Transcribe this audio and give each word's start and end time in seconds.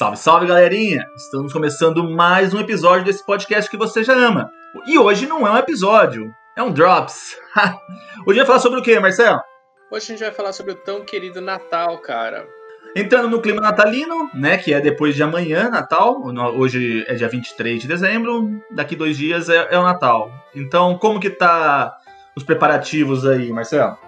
Salve, 0.00 0.16
salve 0.16 0.46
galerinha! 0.46 1.06
Estamos 1.14 1.52
começando 1.52 2.02
mais 2.08 2.54
um 2.54 2.58
episódio 2.58 3.04
desse 3.04 3.22
podcast 3.22 3.70
que 3.70 3.76
você 3.76 4.02
já 4.02 4.14
ama. 4.14 4.50
E 4.86 4.98
hoje 4.98 5.26
não 5.26 5.46
é 5.46 5.50
um 5.50 5.58
episódio, 5.58 6.34
é 6.56 6.62
um 6.62 6.72
Drops. 6.72 7.36
hoje 8.26 8.38
vai 8.38 8.46
falar 8.46 8.60
sobre 8.60 8.80
o 8.80 8.82
que, 8.82 8.98
Marcelo? 8.98 9.42
Hoje 9.90 10.06
a 10.06 10.08
gente 10.08 10.20
vai 10.20 10.30
falar 10.30 10.54
sobre 10.54 10.72
o 10.72 10.74
tão 10.74 11.04
querido 11.04 11.42
Natal, 11.42 11.98
cara. 11.98 12.48
Entrando 12.96 13.28
no 13.28 13.42
clima 13.42 13.60
natalino, 13.60 14.30
né, 14.32 14.56
que 14.56 14.72
é 14.72 14.80
depois 14.80 15.14
de 15.14 15.22
amanhã, 15.22 15.68
Natal. 15.68 16.22
Hoje 16.56 17.04
é 17.06 17.14
dia 17.14 17.28
23 17.28 17.82
de 17.82 17.86
dezembro, 17.86 18.58
daqui 18.70 18.96
dois 18.96 19.18
dias 19.18 19.50
é, 19.50 19.68
é 19.70 19.78
o 19.78 19.82
Natal. 19.82 20.32
Então, 20.54 20.96
como 20.96 21.20
que 21.20 21.28
tá 21.28 21.94
os 22.34 22.42
preparativos 22.42 23.26
aí, 23.26 23.52
Marcelo? 23.52 23.98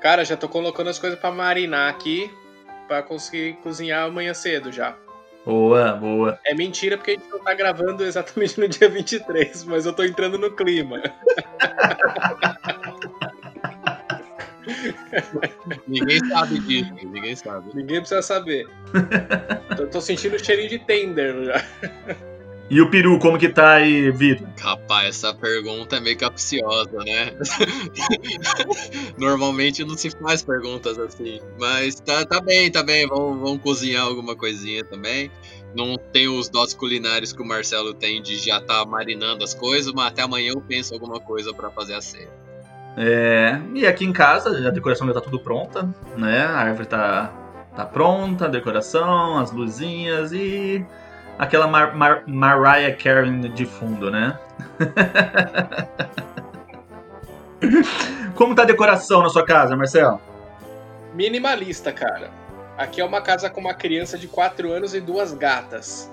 Cara, 0.00 0.24
já 0.24 0.36
tô 0.36 0.48
colocando 0.48 0.90
as 0.90 0.98
coisas 0.98 1.16
para 1.16 1.30
marinar 1.30 1.88
aqui, 1.88 2.28
para 2.88 3.04
conseguir 3.04 3.52
cozinhar 3.62 4.08
amanhã 4.08 4.34
cedo 4.34 4.72
já. 4.72 4.96
Boa, 5.44 5.92
boa. 5.92 6.38
É 6.44 6.54
mentira 6.54 6.96
porque 6.96 7.12
a 7.12 7.14
gente 7.14 7.28
não 7.28 7.40
tá 7.40 7.52
gravando 7.52 8.04
exatamente 8.04 8.60
no 8.60 8.68
dia 8.68 8.88
23, 8.88 9.64
mas 9.64 9.84
eu 9.86 9.92
tô 9.92 10.04
entrando 10.04 10.38
no 10.38 10.54
clima. 10.54 11.02
ninguém 15.88 16.18
sabe 16.28 16.60
disso, 16.60 16.94
ninguém 16.94 17.34
sabe. 17.34 17.70
Ninguém 17.74 17.98
precisa 17.98 18.22
saber. 18.22 18.68
eu 19.78 19.90
tô 19.90 20.00
sentindo 20.00 20.36
o 20.36 20.44
cheirinho 20.44 20.68
de 20.68 20.78
tender 20.78 21.44
já. 21.44 21.60
E 22.72 22.80
o 22.80 22.88
peru, 22.88 23.18
como 23.18 23.36
que 23.36 23.50
tá 23.50 23.72
aí, 23.72 24.10
Vitor? 24.10 24.48
Rapaz, 24.58 25.08
essa 25.08 25.34
pergunta 25.34 25.98
é 25.98 26.00
meio 26.00 26.16
capciosa, 26.16 26.96
né? 27.04 27.34
Normalmente 29.18 29.84
não 29.84 29.94
se 29.94 30.08
faz 30.08 30.42
perguntas 30.42 30.98
assim. 30.98 31.38
Mas 31.60 31.96
tá, 31.96 32.24
tá 32.24 32.40
bem, 32.40 32.72
tá 32.72 32.82
bem. 32.82 33.06
Vamos, 33.06 33.38
vamos 33.40 33.60
cozinhar 33.60 34.06
alguma 34.06 34.34
coisinha 34.34 34.82
também. 34.82 35.30
Não 35.74 35.98
tem 35.98 36.28
os 36.28 36.48
dotes 36.48 36.72
culinários 36.72 37.30
que 37.30 37.42
o 37.42 37.44
Marcelo 37.44 37.92
tem 37.92 38.22
de 38.22 38.38
já 38.38 38.58
tá 38.58 38.82
marinando 38.86 39.44
as 39.44 39.52
coisas, 39.52 39.92
mas 39.92 40.06
até 40.06 40.22
amanhã 40.22 40.52
eu 40.54 40.62
penso 40.62 40.94
alguma 40.94 41.20
coisa 41.20 41.52
para 41.52 41.70
fazer 41.70 41.92
a 41.92 42.00
ceia. 42.00 42.30
É, 42.96 43.60
e 43.74 43.86
aqui 43.86 44.06
em 44.06 44.14
casa 44.14 44.66
a 44.66 44.70
decoração 44.70 45.06
já 45.06 45.12
tá 45.12 45.20
tudo 45.20 45.38
pronta, 45.38 45.94
né? 46.16 46.40
A 46.40 46.56
árvore 46.56 46.88
tá, 46.88 47.30
tá 47.76 47.84
pronta, 47.84 48.46
a 48.46 48.48
decoração, 48.48 49.38
as 49.38 49.52
luzinhas 49.52 50.32
e 50.32 50.82
aquela 51.42 51.66
Mar 51.66 51.96
Mar 51.96 52.22
Mariah 52.26 52.96
Carey 52.96 53.30
de 53.48 53.66
fundo, 53.66 54.10
né? 54.10 54.38
Como 58.36 58.54
tá 58.54 58.62
a 58.62 58.66
decoração 58.66 59.22
na 59.22 59.28
sua 59.28 59.44
casa, 59.44 59.76
Marcelo? 59.76 60.18
Minimalista, 61.14 61.92
cara. 61.92 62.30
Aqui 62.78 63.00
é 63.00 63.04
uma 63.04 63.20
casa 63.20 63.50
com 63.50 63.60
uma 63.60 63.74
criança 63.74 64.16
de 64.16 64.28
4 64.28 64.72
anos 64.72 64.94
e 64.94 65.00
duas 65.00 65.34
gatas. 65.34 66.08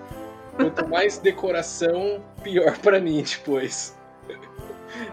Quanto 0.56 0.88
mais 0.88 1.20
decoração, 1.20 2.24
pior 2.44 2.78
para 2.80 3.00
mim 3.00 3.24
depois. 3.24 3.96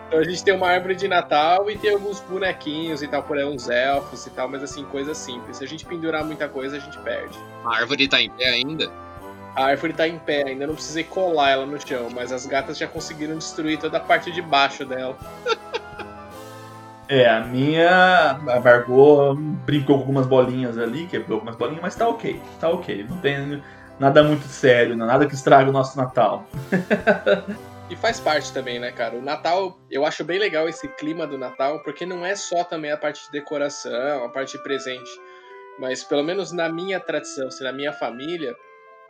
Então 0.08 0.18
a 0.18 0.24
gente 0.24 0.42
tem 0.42 0.54
uma 0.54 0.68
árvore 0.68 0.96
de 0.96 1.06
Natal 1.06 1.70
e 1.70 1.76
tem 1.76 1.92
alguns 1.92 2.20
bonequinhos 2.20 3.02
e 3.02 3.08
tal, 3.08 3.22
por 3.22 3.36
aí, 3.36 3.44
uns 3.44 3.68
elfos 3.68 4.26
e 4.26 4.30
tal, 4.30 4.48
mas 4.48 4.62
assim, 4.62 4.86
coisas 4.86 5.18
simples. 5.18 5.58
Se 5.58 5.64
a 5.64 5.68
gente 5.68 5.84
pendurar 5.84 6.24
muita 6.24 6.48
coisa, 6.48 6.78
a 6.78 6.80
gente 6.80 6.98
perde. 7.00 7.38
A 7.64 7.76
árvore 7.76 8.08
tá 8.08 8.18
em 8.20 8.30
pé 8.30 8.46
ainda? 8.46 8.90
A 9.56 9.64
árvore 9.64 9.94
tá 9.94 10.06
em 10.06 10.18
pé, 10.18 10.44
ainda 10.46 10.66
não 10.66 10.74
precisei 10.74 11.02
colar 11.02 11.50
ela 11.50 11.64
no 11.64 11.80
chão, 11.80 12.10
mas 12.14 12.30
as 12.30 12.44
gatas 12.44 12.76
já 12.76 12.86
conseguiram 12.86 13.38
destruir 13.38 13.78
toda 13.78 13.96
a 13.96 14.00
parte 14.00 14.30
de 14.30 14.42
baixo 14.42 14.84
dela. 14.84 15.16
É, 17.08 17.28
a 17.28 17.40
minha. 17.40 18.32
A 18.32 18.60
Margot 18.60 19.34
brincou 19.34 19.96
com 19.96 20.02
algumas 20.02 20.26
bolinhas 20.26 20.76
ali, 20.76 21.06
quebrou 21.06 21.36
algumas 21.36 21.56
bolinhas, 21.56 21.80
mas 21.80 21.94
tá 21.94 22.08
ok. 22.08 22.40
Tá 22.60 22.68
ok. 22.68 23.06
Não 23.08 23.18
tem 23.18 23.62
nada 23.98 24.22
muito 24.22 24.44
sério, 24.46 24.96
nada 24.96 25.24
que 25.26 25.34
estraga 25.34 25.70
o 25.70 25.72
nosso 25.72 25.96
Natal. 25.96 26.44
E 27.88 27.94
faz 27.94 28.18
parte 28.18 28.52
também, 28.52 28.80
né, 28.80 28.90
cara? 28.90 29.14
O 29.14 29.22
Natal, 29.22 29.78
eu 29.88 30.04
acho 30.04 30.24
bem 30.24 30.40
legal 30.40 30.68
esse 30.68 30.88
clima 30.88 31.24
do 31.24 31.38
Natal, 31.38 31.80
porque 31.84 32.04
não 32.04 32.26
é 32.26 32.34
só 32.34 32.64
também 32.64 32.90
a 32.90 32.96
parte 32.96 33.24
de 33.26 33.30
decoração, 33.30 34.24
a 34.24 34.28
parte 34.28 34.56
de 34.56 34.62
presente. 34.64 35.08
Mas 35.78 36.02
pelo 36.02 36.24
menos 36.24 36.50
na 36.50 36.68
minha 36.68 36.98
tradição, 36.98 37.46
assim, 37.46 37.62
na 37.62 37.72
minha 37.72 37.92
família, 37.92 38.56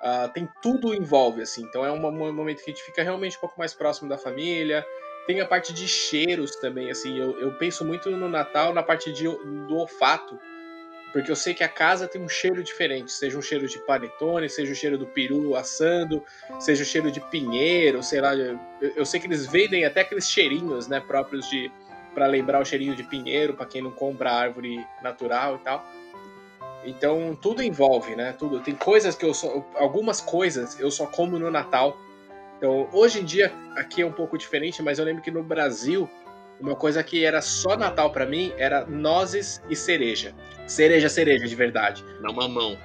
uh, 0.02 0.32
tem 0.32 0.48
tudo 0.62 0.94
envolve, 0.94 1.42
assim. 1.42 1.62
Então 1.62 1.84
é 1.84 1.90
um 1.90 1.98
momento 2.32 2.62
que 2.62 2.70
a 2.70 2.74
gente 2.74 2.84
fica 2.84 3.02
realmente 3.02 3.36
um 3.36 3.40
pouco 3.40 3.58
mais 3.58 3.74
próximo 3.74 4.08
da 4.08 4.18
família. 4.18 4.84
Tem 5.26 5.40
a 5.40 5.46
parte 5.46 5.72
de 5.72 5.88
cheiros 5.88 6.56
também, 6.56 6.90
assim. 6.90 7.18
Eu, 7.18 7.38
eu 7.40 7.52
penso 7.58 7.84
muito 7.84 8.10
no 8.10 8.28
Natal 8.28 8.72
na 8.72 8.82
parte 8.82 9.12
de, 9.12 9.24
do 9.24 9.76
olfato 9.76 10.38
porque 11.16 11.30
eu 11.30 11.36
sei 11.36 11.54
que 11.54 11.64
a 11.64 11.68
casa 11.68 12.06
tem 12.06 12.20
um 12.20 12.28
cheiro 12.28 12.62
diferente, 12.62 13.10
seja 13.10 13.38
um 13.38 13.40
cheiro 13.40 13.66
de 13.66 13.78
panetone, 13.78 14.50
seja 14.50 14.70
o 14.70 14.74
cheiro 14.74 14.98
do 14.98 15.06
peru 15.06 15.56
assando, 15.56 16.22
seja 16.60 16.82
o 16.82 16.86
cheiro 16.86 17.10
de 17.10 17.22
pinheiro, 17.22 18.02
sei 18.02 18.20
lá. 18.20 18.34
Eu, 18.34 18.60
eu 18.94 19.06
sei 19.06 19.18
que 19.18 19.26
eles 19.26 19.46
vendem 19.46 19.86
até 19.86 20.02
aqueles 20.02 20.28
cheirinhos, 20.28 20.88
né, 20.88 21.00
próprios 21.00 21.48
de 21.48 21.72
para 22.14 22.26
lembrar 22.26 22.60
o 22.60 22.66
cheirinho 22.66 22.94
de 22.94 23.02
pinheiro 23.02 23.54
para 23.54 23.64
quem 23.64 23.80
não 23.80 23.90
compra 23.90 24.30
árvore 24.30 24.86
natural 25.02 25.56
e 25.56 25.58
tal. 25.60 25.86
Então 26.84 27.36
tudo 27.40 27.62
envolve, 27.62 28.14
né? 28.14 28.34
Tudo. 28.38 28.60
Tem 28.60 28.74
coisas 28.74 29.14
que 29.14 29.24
eu 29.24 29.34
só, 29.34 29.64
algumas 29.74 30.20
coisas 30.20 30.78
eu 30.78 30.90
só 30.90 31.06
como 31.06 31.38
no 31.38 31.50
Natal. 31.50 31.96
Então 32.56 32.88
hoje 32.92 33.20
em 33.20 33.24
dia 33.24 33.52
aqui 33.74 34.02
é 34.02 34.06
um 34.06 34.12
pouco 34.12 34.38
diferente, 34.38 34.82
mas 34.82 34.98
eu 34.98 35.04
lembro 35.04 35.22
que 35.22 35.30
no 35.30 35.42
Brasil 35.42 36.08
uma 36.58 36.74
coisa 36.74 37.02
que 37.02 37.24
era 37.24 37.42
só 37.42 37.76
Natal 37.76 38.10
para 38.10 38.24
mim 38.24 38.52
era 38.56 38.86
nozes 38.86 39.62
e 39.68 39.76
cereja. 39.76 40.34
Cereja, 40.66 41.08
cereja 41.08 41.46
de 41.46 41.54
verdade. 41.54 42.04
Não 42.20 42.32
mamão. 42.32 42.78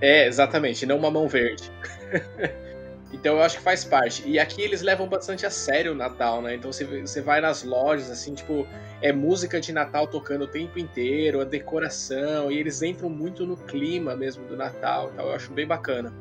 É, 0.00 0.26
exatamente, 0.26 0.86
não 0.86 0.98
mamão 0.98 1.28
verde. 1.28 1.70
então 3.12 3.36
eu 3.36 3.42
acho 3.42 3.58
que 3.58 3.62
faz 3.62 3.84
parte. 3.84 4.22
E 4.26 4.38
aqui 4.38 4.60
eles 4.62 4.82
levam 4.82 5.08
bastante 5.08 5.46
a 5.46 5.50
sério 5.50 5.92
o 5.92 5.94
Natal, 5.94 6.42
né? 6.42 6.54
Então 6.54 6.70
você, 6.70 6.84
você 6.84 7.20
vai 7.20 7.40
nas 7.40 7.62
lojas, 7.62 8.10
assim, 8.10 8.34
tipo, 8.34 8.66
é 9.00 9.12
música 9.12 9.60
de 9.60 9.72
Natal 9.72 10.06
tocando 10.06 10.44
o 10.44 10.48
tempo 10.48 10.78
inteiro, 10.78 11.40
a 11.40 11.44
decoração, 11.44 12.50
e 12.50 12.58
eles 12.58 12.82
entram 12.82 13.08
muito 13.08 13.46
no 13.46 13.56
clima 13.56 14.14
mesmo 14.14 14.44
do 14.46 14.56
Natal. 14.56 15.10
Então 15.12 15.26
eu 15.26 15.34
acho 15.34 15.52
bem 15.52 15.66
bacana. 15.66 16.12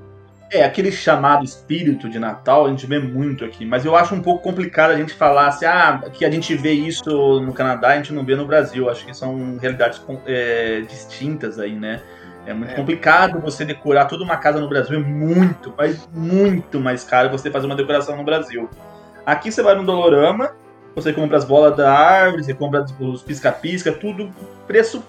É, 0.49 0.63
aquele 0.63 0.93
chamado 0.93 1.43
espírito 1.43 2.07
de 2.09 2.17
Natal 2.17 2.65
a 2.65 2.69
gente 2.69 2.87
vê 2.87 2.99
muito 2.99 3.43
aqui, 3.43 3.65
mas 3.65 3.83
eu 3.83 3.97
acho 3.97 4.15
um 4.15 4.21
pouco 4.21 4.41
complicado 4.41 4.91
a 4.91 4.95
gente 4.95 5.13
falar 5.13 5.47
assim, 5.47 5.65
ah, 5.65 6.01
que 6.13 6.23
a 6.23 6.31
gente 6.31 6.55
vê 6.55 6.71
isso 6.71 7.41
no 7.41 7.53
Canadá 7.53 7.89
a 7.89 7.97
gente 7.97 8.13
não 8.13 8.23
vê 8.23 8.33
no 8.33 8.45
Brasil. 8.45 8.89
Acho 8.89 9.05
que 9.05 9.13
são 9.13 9.57
realidades 9.57 10.01
é, 10.25 10.81
distintas 10.87 11.59
aí, 11.59 11.75
né? 11.75 12.01
É 12.47 12.53
muito 12.53 12.71
é. 12.71 12.75
complicado 12.75 13.41
você 13.41 13.65
decorar 13.65 14.05
toda 14.05 14.23
uma 14.23 14.37
casa 14.37 14.59
no 14.59 14.69
Brasil, 14.69 14.97
é 14.97 15.03
muito, 15.03 15.73
mas 15.77 16.07
muito 16.13 16.79
mais 16.79 17.03
caro 17.03 17.29
você 17.29 17.51
fazer 17.51 17.65
uma 17.65 17.75
decoração 17.75 18.15
no 18.15 18.23
Brasil. 18.23 18.69
Aqui 19.25 19.51
você 19.51 19.61
vai 19.61 19.75
no 19.75 19.83
Dolorama, 19.83 20.55
você 20.95 21.11
compra 21.11 21.37
as 21.37 21.43
bolas 21.43 21.75
da 21.75 21.91
árvore, 21.91 22.45
você 22.45 22.53
compra 22.53 22.85
os 23.01 23.21
pisca-pisca, 23.21 23.91
tudo 23.91 24.31
preço 24.65 25.03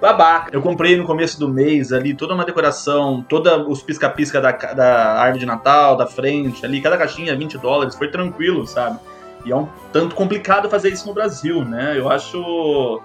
babaca. 0.00 0.50
Eu 0.52 0.60
comprei 0.60 0.96
no 0.96 1.06
começo 1.06 1.38
do 1.38 1.48
mês 1.48 1.92
ali 1.92 2.14
toda 2.14 2.34
uma 2.34 2.44
decoração, 2.44 3.24
toda 3.28 3.56
os 3.56 3.80
pisca-pisca 3.80 4.40
da, 4.40 4.50
da 4.50 5.20
árvore 5.20 5.38
de 5.38 5.46
Natal, 5.46 5.96
da 5.96 6.06
frente 6.06 6.66
ali, 6.66 6.80
cada 6.80 6.98
caixinha 6.98 7.36
20 7.36 7.58
dólares, 7.58 7.94
foi 7.94 8.08
tranquilo, 8.08 8.66
sabe? 8.66 8.98
E 9.44 9.52
é 9.52 9.56
um 9.56 9.68
tanto 9.92 10.16
complicado 10.16 10.68
fazer 10.68 10.88
isso 10.88 11.06
no 11.06 11.14
Brasil, 11.14 11.64
né? 11.64 11.96
Eu 11.96 12.10
acho 12.10 13.00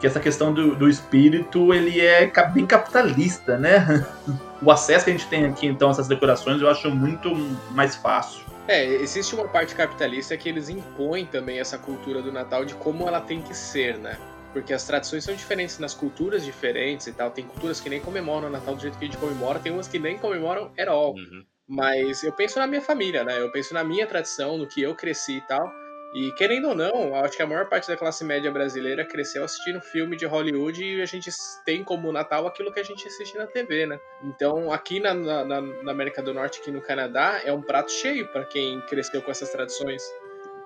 que 0.00 0.06
essa 0.06 0.18
questão 0.18 0.52
do, 0.52 0.74
do 0.74 0.88
espírito, 0.88 1.72
ele 1.74 2.00
é 2.00 2.30
bem 2.52 2.66
capitalista, 2.66 3.58
né? 3.58 4.06
O 4.62 4.70
acesso 4.70 5.06
que 5.06 5.10
a 5.10 5.14
gente 5.14 5.26
tem 5.26 5.46
aqui, 5.46 5.66
então, 5.66 5.88
essas 5.88 6.06
decorações, 6.06 6.60
eu 6.60 6.68
acho 6.68 6.90
muito 6.90 7.34
mais 7.70 7.96
fácil. 7.96 8.44
É, 8.68 8.84
existe 8.84 9.34
uma 9.34 9.48
parte 9.48 9.74
capitalista 9.74 10.36
que 10.36 10.50
eles 10.50 10.68
impõem 10.68 11.24
também 11.24 11.58
essa 11.58 11.78
cultura 11.78 12.20
do 12.20 12.30
Natal 12.30 12.66
de 12.66 12.74
como 12.74 13.08
ela 13.08 13.22
tem 13.22 13.40
que 13.40 13.56
ser, 13.56 13.96
né? 13.96 14.18
porque 14.52 14.72
as 14.72 14.84
tradições 14.84 15.24
são 15.24 15.34
diferentes 15.34 15.78
nas 15.78 15.94
culturas 15.94 16.44
diferentes 16.44 17.06
e 17.06 17.12
tal. 17.12 17.30
Tem 17.30 17.44
culturas 17.44 17.80
que 17.80 17.88
nem 17.88 18.00
comemoram 18.00 18.48
o 18.48 18.50
Natal 18.50 18.74
do 18.74 18.80
jeito 18.80 18.98
que 18.98 19.04
a 19.04 19.08
gente 19.08 19.18
comemora, 19.18 19.58
tem 19.58 19.72
umas 19.72 19.88
que 19.88 19.98
nem 19.98 20.18
comemoram 20.18 20.72
at 20.78 20.88
all. 20.88 21.14
Uhum. 21.14 21.44
Mas 21.68 22.24
eu 22.24 22.32
penso 22.32 22.58
na 22.58 22.66
minha 22.66 22.82
família, 22.82 23.22
né? 23.22 23.40
Eu 23.40 23.50
penso 23.52 23.72
na 23.72 23.84
minha 23.84 24.06
tradição, 24.06 24.58
no 24.58 24.66
que 24.66 24.82
eu 24.82 24.94
cresci 24.94 25.36
e 25.36 25.40
tal. 25.42 25.70
E 26.12 26.32
querendo 26.32 26.68
ou 26.68 26.74
não, 26.74 27.14
acho 27.14 27.36
que 27.36 27.42
a 27.42 27.46
maior 27.46 27.68
parte 27.68 27.86
da 27.86 27.96
classe 27.96 28.24
média 28.24 28.50
brasileira 28.50 29.04
cresceu 29.04 29.44
assistindo 29.44 29.80
filme 29.80 30.16
de 30.16 30.26
Hollywood 30.26 30.82
e 30.82 31.00
a 31.00 31.06
gente 31.06 31.30
tem 31.64 31.84
como 31.84 32.10
Natal 32.10 32.48
aquilo 32.48 32.72
que 32.72 32.80
a 32.80 32.84
gente 32.84 33.06
assiste 33.06 33.38
na 33.38 33.46
TV, 33.46 33.86
né? 33.86 33.98
Então, 34.24 34.72
aqui 34.72 34.98
na, 34.98 35.14
na, 35.14 35.44
na 35.44 35.92
América 35.92 36.20
do 36.20 36.34
Norte, 36.34 36.60
aqui 36.60 36.72
no 36.72 36.80
Canadá, 36.80 37.40
é 37.44 37.52
um 37.52 37.62
prato 37.62 37.92
cheio 37.92 38.26
para 38.26 38.44
quem 38.44 38.80
cresceu 38.82 39.22
com 39.22 39.30
essas 39.30 39.50
tradições. 39.50 40.02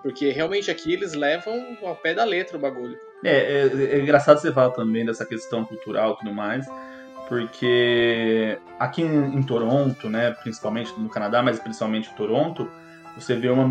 Porque 0.03 0.31
realmente 0.31 0.71
aqui 0.71 0.95
eles 0.95 1.13
levam 1.13 1.77
ao 1.83 1.97
pé 1.97 2.15
da 2.15 2.25
letra 2.25 2.57
o 2.57 2.61
bagulho. 2.61 2.99
É, 3.23 3.67
é, 3.67 3.97
é 3.97 4.01
engraçado 4.01 4.41
você 4.41 4.51
falar 4.51 4.71
também 4.71 5.05
dessa 5.05 5.27
questão 5.27 5.65
cultural 5.65 6.13
e 6.13 6.17
tudo 6.19 6.33
mais, 6.33 6.67
porque 7.29 8.59
aqui 8.79 9.03
em, 9.03 9.37
em 9.37 9.43
Toronto, 9.43 10.09
né, 10.09 10.31
principalmente 10.43 10.99
no 10.99 11.09
Canadá, 11.09 11.43
mas 11.43 11.59
principalmente 11.59 12.11
em 12.11 12.15
Toronto, 12.15 12.71
você 13.17 13.35
vê 13.37 13.49
uma 13.49 13.69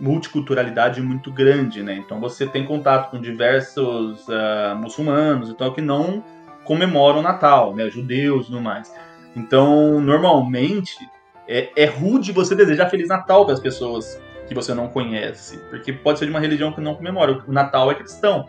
multiculturalidade 0.00 1.00
muito 1.00 1.32
grande, 1.32 1.82
né? 1.82 1.94
Então 1.94 2.20
você 2.20 2.46
tem 2.46 2.64
contato 2.64 3.10
com 3.10 3.20
diversos 3.20 4.26
uh, 4.28 4.76
muçulmanos 4.76 5.50
então 5.50 5.72
que 5.72 5.80
não 5.80 6.24
comemoram 6.64 7.20
o 7.20 7.22
Natal, 7.22 7.74
né? 7.74 7.88
Judeus 7.88 8.44
e 8.44 8.46
tudo 8.46 8.60
mais. 8.60 8.92
Então, 9.34 10.00
normalmente, 10.00 11.08
é, 11.48 11.70
é 11.76 11.86
rude 11.86 12.32
você 12.32 12.54
desejar 12.54 12.90
Feliz 12.90 13.08
Natal 13.08 13.44
para 13.44 13.54
as 13.54 13.60
pessoas 13.60 14.20
que 14.46 14.54
você 14.54 14.74
não 14.74 14.88
conhece, 14.88 15.58
porque 15.70 15.92
pode 15.92 16.18
ser 16.18 16.26
de 16.26 16.30
uma 16.30 16.40
religião 16.40 16.72
que 16.72 16.80
não 16.80 16.94
comemora. 16.94 17.42
O 17.46 17.52
Natal 17.52 17.90
é 17.90 17.94
cristão. 17.94 18.46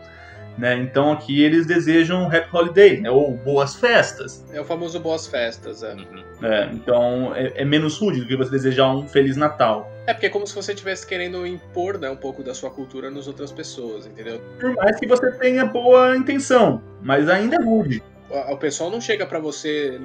Né? 0.58 0.78
Então 0.78 1.12
aqui 1.12 1.42
eles 1.42 1.66
desejam 1.66 2.28
Happy 2.28 2.48
Holiday, 2.52 3.02
né? 3.02 3.10
ou 3.10 3.36
boas 3.38 3.76
festas. 3.76 4.46
É 4.52 4.62
o 4.62 4.66
famoso 4.66 5.00
boas 5.00 5.28
festas, 5.28 5.82
é. 5.82 5.94
Uhum. 5.94 6.24
é 6.44 6.70
então 6.72 7.36
é, 7.36 7.54
é, 7.56 7.66
menos 7.66 7.98
rude 7.98 8.20
do 8.22 8.28
que 8.28 8.36
você 8.36 8.52
desejar 8.52 8.94
um 8.96 9.08
Feliz 9.08 9.36
Natal. 9.36 9.92
É 10.06 10.14
porque 10.14 10.28
é 10.28 10.30
como 10.30 10.46
se 10.46 10.54
você 10.54 10.74
estivesse 10.74 11.08
querendo 11.08 11.46
impor 11.48 11.98
né, 11.98 12.10
um 12.10 12.16
pouco 12.16 12.44
da 12.44 12.54
sua 12.54 12.70
cultura 12.70 13.10
nas 13.10 13.28
outras 13.28 13.52
pessoas, 13.52 14.06
entendeu? 14.06 14.42
Por 14.60 14.76
mais 14.76 15.00
que 15.00 15.08
você 15.08 15.32
tenha 15.32 15.66
boa 15.66 16.16
intenção, 16.16 16.82
mas 17.02 17.28
ainda 17.30 17.56
é 17.56 17.64
rude. 17.64 18.04
O, 18.30 18.54
o 18.54 18.58
pessoal 18.58 18.92
não 18.92 19.02
chega 19.02 19.26
para 19.26 19.40
você 19.40 20.00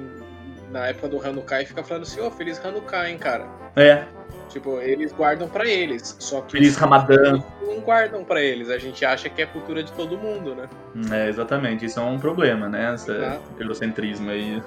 na 0.71 0.87
época 0.87 1.09
do 1.09 1.21
Hanukkah 1.21 1.61
e 1.61 1.65
fica 1.65 1.83
falando 1.83 2.03
assim, 2.03 2.21
ô, 2.21 2.27
oh, 2.27 2.31
feliz 2.31 2.63
Hanukkah, 2.63 3.09
hein, 3.09 3.17
cara. 3.17 3.47
É. 3.75 4.05
Tipo, 4.49 4.79
eles 4.79 5.13
guardam 5.13 5.47
para 5.47 5.67
eles. 5.67 6.15
Só 6.19 6.41
que 6.41 6.53
Feliz 6.53 6.75
Ramadã. 6.75 7.41
não 7.61 7.79
guardam 7.79 8.23
para 8.23 8.41
eles. 8.41 8.69
A 8.69 8.79
gente 8.79 9.05
acha 9.05 9.29
que 9.29 9.41
é 9.41 9.45
cultura 9.45 9.83
de 9.83 9.91
todo 9.91 10.17
mundo, 10.17 10.55
né? 10.55 10.67
É, 11.11 11.29
exatamente. 11.29 11.85
Isso 11.85 11.99
é 11.99 12.03
um 12.03 12.17
problema, 12.17 12.67
né? 12.67 12.95
Esse 12.95 13.11
eurocentrismo 13.59 14.31
aí. 14.31 14.61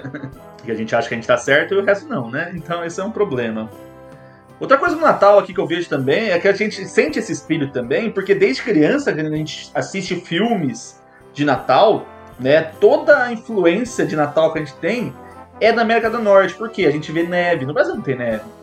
que 0.64 0.70
a 0.70 0.74
gente 0.74 0.96
acha 0.96 1.08
que 1.08 1.14
a 1.14 1.16
gente 1.16 1.26
tá 1.26 1.36
certo 1.36 1.74
e 1.74 1.78
o 1.78 1.84
resto 1.84 2.08
não, 2.08 2.30
né? 2.30 2.52
Então 2.54 2.82
esse 2.82 2.98
é 3.00 3.04
um 3.04 3.10
problema. 3.10 3.70
Outra 4.58 4.78
coisa 4.78 4.96
do 4.96 5.02
Natal 5.02 5.38
aqui 5.38 5.52
que 5.52 5.60
eu 5.60 5.66
vejo 5.66 5.88
também 5.88 6.30
é 6.30 6.38
que 6.38 6.48
a 6.48 6.52
gente 6.52 6.84
sente 6.86 7.18
esse 7.18 7.30
espírito 7.30 7.72
também, 7.72 8.10
porque 8.10 8.34
desde 8.34 8.62
criança, 8.62 9.12
quando 9.12 9.32
a 9.32 9.36
gente 9.36 9.70
assiste 9.72 10.16
filmes 10.16 11.00
de 11.32 11.44
Natal, 11.44 12.06
né? 12.40 12.62
Toda 12.80 13.24
a 13.24 13.32
influência 13.32 14.06
de 14.06 14.16
Natal 14.16 14.52
que 14.52 14.58
a 14.58 14.64
gente 14.64 14.74
tem 14.76 15.14
é 15.60 15.70
da 15.70 15.82
América 15.82 16.08
do 16.08 16.18
Norte. 16.18 16.54
Porque 16.54 16.86
a 16.86 16.90
gente 16.90 17.12
vê 17.12 17.24
neve. 17.24 17.66
No 17.66 17.74
Brasil 17.74 17.94
não 17.94 18.02
tem 18.02 18.16
neve 18.16 18.57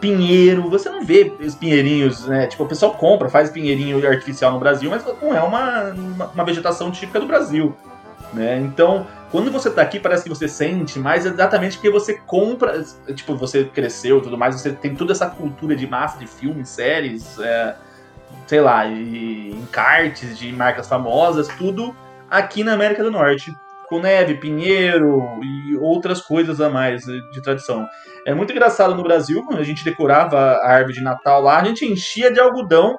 pinheiro, 0.00 0.68
você 0.68 0.88
não 0.88 1.04
vê 1.04 1.32
os 1.40 1.54
pinheirinhos, 1.54 2.26
né? 2.26 2.46
Tipo, 2.46 2.64
o 2.64 2.68
pessoal 2.68 2.94
compra, 2.94 3.28
faz 3.28 3.50
pinheirinho 3.50 4.06
artificial 4.06 4.52
no 4.52 4.58
Brasil, 4.58 4.90
mas 4.90 5.04
não 5.20 5.34
é 5.34 5.40
uma, 5.40 5.90
uma, 6.34 6.44
vegetação 6.44 6.90
típica 6.90 7.20
do 7.20 7.26
Brasil, 7.26 7.74
né? 8.32 8.58
Então, 8.58 9.06
quando 9.30 9.50
você 9.50 9.70
tá 9.70 9.82
aqui, 9.82 9.98
parece 9.98 10.22
que 10.22 10.28
você 10.28 10.48
sente 10.48 10.98
mais 10.98 11.26
exatamente 11.26 11.76
porque 11.76 11.90
você 11.90 12.14
compra, 12.14 12.84
tipo, 13.14 13.34
você 13.36 13.64
cresceu 13.64 14.18
e 14.18 14.22
tudo 14.22 14.38
mais, 14.38 14.60
você 14.60 14.72
tem 14.72 14.94
toda 14.94 15.12
essa 15.12 15.26
cultura 15.26 15.74
de 15.74 15.86
massa 15.86 16.18
de 16.18 16.26
filmes, 16.26 16.68
séries, 16.68 17.38
é, 17.38 17.76
sei 18.46 18.60
lá, 18.60 18.86
e 18.86 19.50
encartes 19.52 20.38
de 20.38 20.52
marcas 20.52 20.88
famosas, 20.88 21.48
tudo 21.48 21.94
aqui 22.30 22.62
na 22.62 22.74
América 22.74 23.02
do 23.02 23.10
Norte 23.10 23.52
com 23.88 24.00
neve, 24.00 24.34
pinheiro 24.36 25.22
e 25.42 25.76
outras 25.76 26.20
coisas 26.20 26.60
a 26.60 26.68
mais 26.68 27.04
de 27.04 27.42
tradição. 27.42 27.86
É 28.26 28.34
muito 28.34 28.52
engraçado 28.52 28.94
no 28.94 29.02
Brasil, 29.02 29.44
a 29.52 29.62
gente 29.62 29.84
decorava 29.84 30.38
a 30.38 30.68
árvore 30.68 30.94
de 30.94 31.02
Natal 31.02 31.40
lá, 31.40 31.60
a 31.60 31.64
gente 31.64 31.84
enchia 31.84 32.30
de 32.30 32.40
algodão 32.40 32.98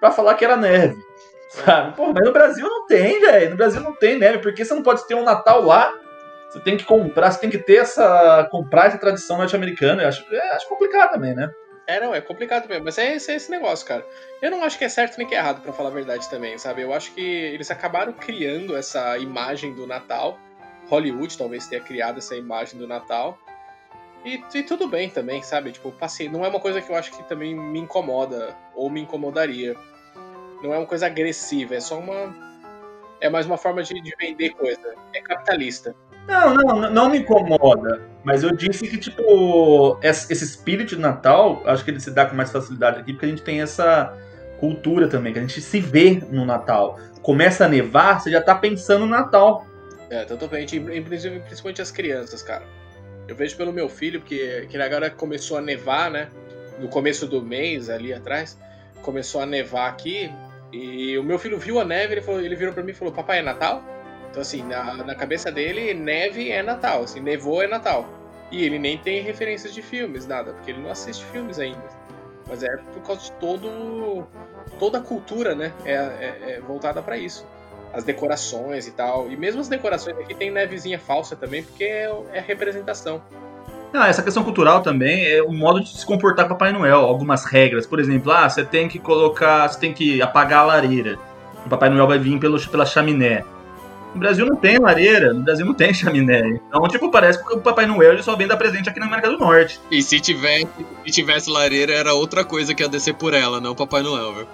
para 0.00 0.10
falar 0.10 0.34
que 0.34 0.44
era 0.44 0.56
neve. 0.56 0.96
Sabe? 1.48 1.96
Pô, 1.96 2.12
mas 2.12 2.24
no 2.24 2.32
Brasil 2.32 2.66
não 2.68 2.86
tem, 2.86 3.20
velho. 3.20 3.50
No 3.50 3.56
Brasil 3.56 3.80
não 3.80 3.94
tem 3.94 4.18
neve, 4.18 4.38
porque 4.38 4.64
você 4.64 4.74
não 4.74 4.82
pode 4.82 5.06
ter 5.06 5.14
um 5.14 5.24
Natal 5.24 5.62
lá. 5.62 5.92
Você 6.48 6.60
tem 6.60 6.76
que 6.76 6.84
comprar, 6.84 7.30
você 7.30 7.40
tem 7.40 7.50
que 7.50 7.58
ter 7.58 7.76
essa. 7.76 8.46
comprar 8.50 8.86
essa 8.86 8.98
tradição 8.98 9.38
norte-americana. 9.38 10.02
Eu 10.02 10.08
acho, 10.08 10.24
é, 10.34 10.54
acho 10.54 10.68
complicado 10.68 11.12
também, 11.12 11.34
né? 11.34 11.50
É, 11.86 12.00
não, 12.00 12.14
é 12.14 12.20
complicado 12.20 12.68
mesmo. 12.68 12.84
Mas 12.84 12.98
é 12.98 13.14
esse, 13.14 13.30
é 13.30 13.36
esse 13.36 13.50
negócio, 13.50 13.86
cara. 13.86 14.04
Eu 14.42 14.50
não 14.50 14.64
acho 14.64 14.76
que 14.76 14.84
é 14.84 14.88
certo 14.88 15.16
nem 15.18 15.26
que 15.26 15.34
é 15.34 15.38
errado, 15.38 15.62
para 15.62 15.72
falar 15.72 15.90
a 15.90 15.92
verdade 15.92 16.28
também, 16.28 16.58
sabe? 16.58 16.82
Eu 16.82 16.92
acho 16.92 17.12
que 17.12 17.20
eles 17.20 17.70
acabaram 17.70 18.12
criando 18.12 18.76
essa 18.76 19.16
imagem 19.18 19.72
do 19.72 19.86
Natal. 19.86 20.38
Hollywood 20.88 21.36
talvez 21.36 21.66
tenha 21.66 21.80
criado 21.80 22.18
essa 22.18 22.36
imagem 22.36 22.78
do 22.78 22.86
Natal. 22.86 23.38
E, 24.24 24.42
e, 24.54 24.62
tudo 24.64 24.88
bem 24.88 25.08
também, 25.08 25.42
sabe? 25.42 25.70
Tipo, 25.70 25.92
passei. 25.92 26.28
Não 26.28 26.44
é 26.44 26.48
uma 26.48 26.58
coisa 26.58 26.82
que 26.82 26.90
eu 26.90 26.96
acho 26.96 27.12
que 27.12 27.22
também 27.24 27.54
me 27.54 27.78
incomoda 27.78 28.56
ou 28.74 28.90
me 28.90 29.00
incomodaria. 29.00 29.76
Não 30.62 30.74
é 30.74 30.78
uma 30.78 30.86
coisa 30.86 31.06
agressiva, 31.06 31.76
é 31.76 31.80
só 31.80 31.98
uma. 31.98 32.34
É 33.20 33.30
mais 33.30 33.46
uma 33.46 33.56
forma 33.56 33.84
de, 33.84 34.00
de 34.00 34.14
vender 34.18 34.50
coisa. 34.50 34.94
É 35.14 35.20
capitalista. 35.20 35.94
Não, 36.26 36.54
não, 36.54 36.90
não 36.90 37.10
me 37.10 37.18
incomoda. 37.18 38.00
Mas 38.24 38.42
eu 38.42 38.50
disse 38.50 38.88
que, 38.88 38.98
tipo, 38.98 39.98
esse 40.02 40.32
espírito 40.32 40.96
de 40.96 41.00
Natal, 41.00 41.62
acho 41.64 41.84
que 41.84 41.90
ele 41.92 42.00
se 42.00 42.10
dá 42.10 42.26
com 42.26 42.34
mais 42.34 42.50
facilidade 42.50 42.98
aqui, 42.98 43.12
porque 43.12 43.26
a 43.26 43.28
gente 43.28 43.42
tem 43.42 43.62
essa 43.62 44.12
cultura 44.58 45.06
também, 45.06 45.32
que 45.32 45.38
a 45.38 45.42
gente 45.42 45.60
se 45.60 45.78
vê 45.78 46.20
no 46.30 46.44
Natal. 46.44 46.98
Começa 47.22 47.66
a 47.66 47.68
nevar, 47.68 48.20
você 48.20 48.30
já 48.30 48.40
tá 48.40 48.54
pensando 48.54 49.06
no 49.06 49.12
Natal. 49.12 49.64
É, 50.10 50.24
totalmente. 50.24 50.78
Principalmente 50.80 51.80
as 51.80 51.90
crianças, 51.90 52.42
cara. 52.42 52.64
Eu 53.28 53.36
vejo 53.36 53.56
pelo 53.56 53.72
meu 53.72 53.88
filho, 53.88 54.20
porque 54.20 54.66
que 54.68 54.76
agora 54.76 55.10
começou 55.10 55.58
a 55.58 55.60
nevar, 55.60 56.10
né? 56.10 56.28
No 56.80 56.88
começo 56.88 57.26
do 57.26 57.42
mês, 57.42 57.88
ali 57.88 58.12
atrás, 58.12 58.58
começou 59.02 59.40
a 59.40 59.46
nevar 59.46 59.88
aqui. 59.88 60.32
E 60.72 61.16
o 61.16 61.22
meu 61.22 61.38
filho 61.38 61.58
viu 61.58 61.80
a 61.80 61.84
neve, 61.84 62.14
ele, 62.14 62.22
falou, 62.22 62.40
ele 62.40 62.56
virou 62.56 62.74
para 62.74 62.82
mim 62.82 62.90
e 62.90 62.94
falou: 62.94 63.14
Papai, 63.14 63.38
é 63.38 63.42
Natal? 63.42 63.82
Então, 64.36 64.42
assim, 64.42 64.62
na, 64.64 64.96
na 65.02 65.14
cabeça 65.14 65.50
dele, 65.50 65.94
neve 65.94 66.50
é 66.50 66.62
Natal, 66.62 67.04
assim, 67.04 67.20
nevou 67.20 67.62
é 67.62 67.66
Natal. 67.66 68.06
E 68.52 68.62
ele 68.62 68.78
nem 68.78 68.98
tem 68.98 69.22
referências 69.22 69.72
de 69.72 69.80
filmes, 69.80 70.26
nada, 70.26 70.52
porque 70.52 70.72
ele 70.72 70.82
não 70.82 70.90
assiste 70.90 71.24
filmes 71.24 71.58
ainda. 71.58 71.82
Mas 72.46 72.62
é 72.62 72.76
por 72.76 73.00
causa 73.02 73.22
de 73.22 73.32
todo, 73.40 74.26
toda 74.78 74.98
a 74.98 75.00
cultura, 75.00 75.54
né? 75.54 75.72
É, 75.86 75.94
é, 75.94 76.36
é 76.50 76.60
voltada 76.60 77.00
para 77.00 77.16
isso. 77.16 77.46
As 77.94 78.04
decorações 78.04 78.86
e 78.86 78.90
tal. 78.90 79.30
E 79.30 79.38
mesmo 79.38 79.62
as 79.62 79.68
decorações 79.68 80.18
aqui 80.18 80.34
tem 80.34 80.50
nevezinha 80.50 80.98
falsa 80.98 81.34
também, 81.34 81.62
porque 81.62 81.84
é, 81.84 82.14
é 82.34 82.40
representação. 82.40 83.22
Ah, 83.94 84.08
essa 84.08 84.22
questão 84.22 84.44
cultural 84.44 84.82
também 84.82 85.24
é 85.24 85.42
o 85.42 85.50
modo 85.50 85.80
de 85.80 85.88
se 85.98 86.04
comportar 86.04 86.44
com 86.44 86.50
Papai 86.50 86.72
Noel. 86.72 86.98
Algumas 87.06 87.46
regras. 87.46 87.86
Por 87.86 87.98
exemplo, 87.98 88.30
ah, 88.30 88.50
você 88.50 88.62
tem 88.62 88.86
que 88.86 88.98
colocar. 88.98 89.66
Você 89.66 89.80
tem 89.80 89.94
que 89.94 90.20
apagar 90.20 90.58
a 90.58 90.64
lareira. 90.64 91.18
O 91.64 91.70
Papai 91.70 91.88
Noel 91.88 92.06
vai 92.06 92.18
vir 92.18 92.38
pelo, 92.38 92.60
pela 92.68 92.84
chaminé. 92.84 93.42
No 94.16 94.20
Brasil 94.20 94.46
não 94.46 94.56
tem 94.56 94.78
lareira, 94.78 95.34
no 95.34 95.42
Brasil 95.42 95.66
não 95.66 95.74
tem 95.74 95.92
chaminé. 95.92 96.58
Então, 96.66 96.88
tipo, 96.88 97.10
parece 97.10 97.38
que 97.44 97.52
o 97.52 97.60
Papai 97.60 97.84
Noel 97.84 98.22
só 98.22 98.34
vem 98.34 98.46
dar 98.46 98.56
presente 98.56 98.88
aqui 98.88 98.98
na 98.98 99.04
América 99.04 99.28
do 99.28 99.36
Norte. 99.36 99.78
E 99.90 100.02
se 100.02 100.18
tivesse, 100.18 100.66
se 101.04 101.12
tivesse 101.12 101.50
lareira, 101.50 101.92
era 101.92 102.14
outra 102.14 102.42
coisa 102.42 102.74
que 102.74 102.82
ia 102.82 102.88
descer 102.88 103.12
por 103.12 103.34
ela, 103.34 103.60
não 103.60 103.72
o 103.72 103.76
Papai 103.76 104.02
Noel, 104.02 104.32
viu? 104.32 104.46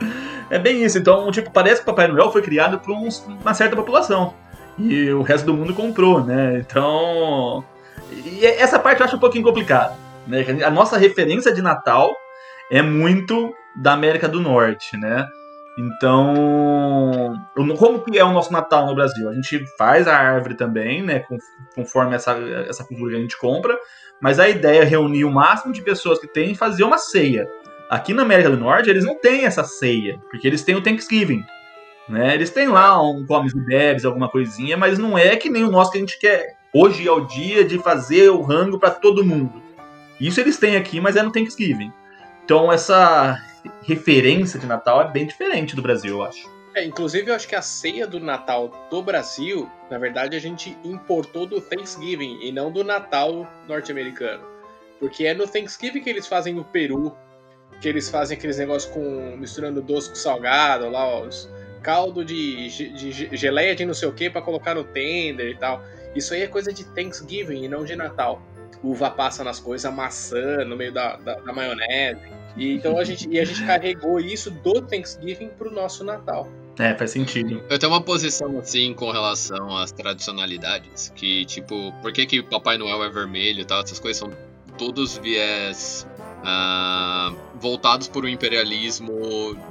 é 0.50 0.58
bem 0.58 0.82
isso. 0.82 0.98
Então, 0.98 1.30
tipo, 1.30 1.48
parece 1.52 1.76
que 1.76 1.82
o 1.82 1.94
Papai 1.94 2.08
Noel 2.08 2.32
foi 2.32 2.42
criado 2.42 2.80
por 2.80 2.92
uma 2.92 3.54
certa 3.54 3.76
população. 3.76 4.34
E 4.76 5.12
o 5.12 5.22
resto 5.22 5.46
do 5.46 5.54
mundo 5.54 5.72
comprou, 5.72 6.24
né? 6.24 6.58
Então. 6.58 7.62
E 8.12 8.44
essa 8.44 8.80
parte 8.80 8.98
eu 8.98 9.06
acho 9.06 9.14
um 9.14 9.20
pouquinho 9.20 9.44
complicada. 9.44 9.94
Né? 10.26 10.44
A 10.64 10.70
nossa 10.70 10.98
referência 10.98 11.54
de 11.54 11.62
Natal 11.62 12.12
é 12.68 12.82
muito 12.82 13.54
da 13.76 13.92
América 13.92 14.26
do 14.26 14.40
Norte, 14.40 14.96
né? 14.96 15.24
Então, 15.80 17.34
como 17.78 18.04
que 18.04 18.18
é 18.18 18.24
o 18.24 18.32
nosso 18.32 18.52
Natal 18.52 18.86
no 18.86 18.94
Brasil? 18.94 19.30
A 19.30 19.34
gente 19.34 19.64
faz 19.78 20.06
a 20.06 20.14
árvore 20.14 20.54
também, 20.54 21.02
né, 21.02 21.24
conforme 21.74 22.14
essa, 22.14 22.32
essa 22.68 22.84
cultura 22.84 23.12
que 23.12 23.16
a 23.16 23.20
gente 23.20 23.38
compra, 23.38 23.78
mas 24.20 24.38
a 24.38 24.46
ideia 24.46 24.82
é 24.82 24.84
reunir 24.84 25.24
o 25.24 25.30
máximo 25.30 25.72
de 25.72 25.80
pessoas 25.80 26.18
que 26.18 26.26
tem 26.26 26.52
e 26.52 26.56
fazer 26.56 26.84
uma 26.84 26.98
ceia. 26.98 27.48
Aqui 27.88 28.12
na 28.12 28.22
América 28.22 28.50
do 28.50 28.58
Norte, 28.58 28.90
eles 28.90 29.06
não 29.06 29.18
têm 29.18 29.46
essa 29.46 29.64
ceia, 29.64 30.20
porque 30.30 30.46
eles 30.46 30.62
têm 30.62 30.76
o 30.76 30.82
Thanksgiving. 30.82 31.42
Né? 32.08 32.34
Eles 32.34 32.50
têm 32.50 32.68
lá 32.68 33.00
um 33.02 33.24
comes 33.24 33.54
e 33.54 33.64
bebes, 33.64 34.04
alguma 34.04 34.28
coisinha, 34.28 34.76
mas 34.76 34.98
não 34.98 35.16
é 35.16 35.34
que 35.36 35.48
nem 35.48 35.64
o 35.64 35.70
nosso 35.70 35.92
que 35.92 35.96
a 35.98 36.00
gente 36.00 36.18
quer. 36.18 36.56
Hoje 36.74 37.08
é 37.08 37.10
o 37.10 37.24
dia 37.24 37.64
de 37.64 37.78
fazer 37.78 38.28
o 38.28 38.42
rango 38.42 38.78
para 38.78 38.90
todo 38.90 39.24
mundo. 39.24 39.62
Isso 40.20 40.40
eles 40.40 40.58
têm 40.58 40.76
aqui, 40.76 41.00
mas 41.00 41.16
é 41.16 41.22
no 41.22 41.32
Thanksgiving. 41.32 41.90
Então 42.44 42.70
essa 42.70 43.38
referência 43.82 44.58
de 44.58 44.66
Natal 44.66 45.02
é 45.02 45.10
bem 45.10 45.26
diferente 45.26 45.74
do 45.74 45.82
Brasil, 45.82 46.16
eu 46.16 46.22
acho. 46.22 46.60
É, 46.74 46.84
inclusive, 46.84 47.30
eu 47.30 47.34
acho 47.34 47.48
que 47.48 47.56
a 47.56 47.62
ceia 47.62 48.06
do 48.06 48.20
Natal 48.20 48.70
do 48.90 49.02
Brasil, 49.02 49.68
na 49.90 49.98
verdade, 49.98 50.36
a 50.36 50.40
gente 50.40 50.76
importou 50.84 51.44
do 51.44 51.60
Thanksgiving 51.60 52.38
e 52.42 52.52
não 52.52 52.70
do 52.70 52.84
Natal 52.84 53.48
norte-americano. 53.66 54.44
Porque 55.00 55.26
é 55.26 55.34
no 55.34 55.48
Thanksgiving 55.48 56.00
que 56.00 56.10
eles 56.10 56.26
fazem 56.26 56.54
no 56.54 56.64
Peru, 56.64 57.16
que 57.80 57.88
eles 57.88 58.08
fazem 58.08 58.36
aqueles 58.36 58.58
negócios 58.58 58.92
com 58.92 59.36
misturando 59.36 59.82
doce 59.82 60.10
com 60.10 60.14
salgado, 60.14 60.88
lá, 60.88 61.20
os 61.20 61.50
caldo 61.82 62.24
de, 62.24 62.68
de 62.68 63.36
geleia 63.36 63.74
de 63.74 63.86
não 63.86 63.94
sei 63.94 64.06
o 64.06 64.12
que 64.12 64.28
para 64.28 64.42
colocar 64.42 64.74
no 64.74 64.84
tender 64.84 65.48
e 65.48 65.56
tal. 65.56 65.82
Isso 66.14 66.34
aí 66.34 66.42
é 66.42 66.46
coisa 66.46 66.72
de 66.72 66.84
Thanksgiving 66.84 67.64
e 67.64 67.68
não 67.68 67.84
de 67.84 67.96
Natal. 67.96 68.42
Uva 68.82 69.10
passa 69.10 69.44
nas 69.44 69.60
coisas, 69.60 69.92
maçã 69.92 70.64
no 70.64 70.76
meio 70.76 70.92
da, 70.92 71.16
da, 71.16 71.34
da 71.34 71.52
maionese. 71.52 72.20
E, 72.56 72.74
então 72.74 72.98
a 72.98 73.04
gente, 73.04 73.28
e 73.28 73.38
a 73.38 73.44
gente 73.44 73.64
carregou 73.64 74.18
isso 74.18 74.50
do 74.50 74.80
Thanksgiving 74.82 75.48
pro 75.48 75.70
nosso 75.70 76.02
Natal. 76.02 76.48
É, 76.78 76.94
faz 76.94 77.10
sentido. 77.10 77.62
Eu 77.68 77.78
tenho 77.78 77.92
uma 77.92 78.00
posição 78.00 78.58
assim 78.58 78.94
com 78.94 79.10
relação 79.10 79.76
às 79.76 79.92
tradicionalidades. 79.92 81.12
Que, 81.14 81.44
tipo, 81.44 81.92
por 82.00 82.12
que, 82.12 82.24
que 82.24 82.42
Papai 82.42 82.78
Noel 82.78 83.04
é 83.04 83.10
vermelho 83.10 83.60
e 83.60 83.64
tal? 83.64 83.82
Essas 83.82 83.98
coisas 83.98 84.18
são 84.18 84.30
todos 84.78 85.18
viés 85.18 86.06
uh, 86.40 87.36
voltados 87.54 88.08
por 88.08 88.24
um 88.24 88.28
imperialismo 88.28 89.12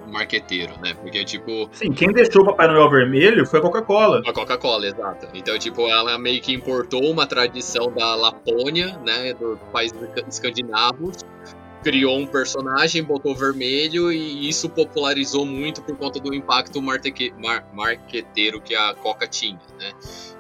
marqueteiro, 0.08 0.74
né? 0.82 0.94
Porque, 0.94 1.24
tipo. 1.26 1.70
Sim, 1.72 1.92
quem 1.92 2.12
deixou 2.12 2.44
o 2.44 2.46
Papai 2.46 2.68
Noel 2.68 2.90
vermelho 2.90 3.46
foi 3.46 3.60
a 3.60 3.62
Coca-Cola. 3.62 4.22
A 4.26 4.34
Coca-Cola, 4.34 4.88
exato. 4.88 5.28
Então, 5.34 5.58
tipo, 5.58 5.82
ela 5.82 6.18
meio 6.18 6.42
que 6.42 6.54
importou 6.54 7.04
uma 7.04 7.26
tradição 7.26 7.92
da 7.92 8.16
Lapônia, 8.16 9.00
né? 9.06 9.34
Dos 9.34 9.60
países 9.72 9.98
escandinavos 10.28 11.18
criou 11.84 12.20
um 12.20 12.28
personagem, 12.28 13.04
botou 13.04 13.34
vermelho 13.34 14.12
e 14.12 14.50
isso 14.50 14.70
popularizou 14.70 15.46
muito 15.46 15.82
por 15.82 15.96
conta 15.96 16.20
do 16.20 16.34
impacto 16.34 16.82
marqueteiro 16.82 18.60
que 18.60 18.76
a 18.76 18.94
Coca 18.96 19.28
tinha, 19.28 19.60
né? 19.80 19.94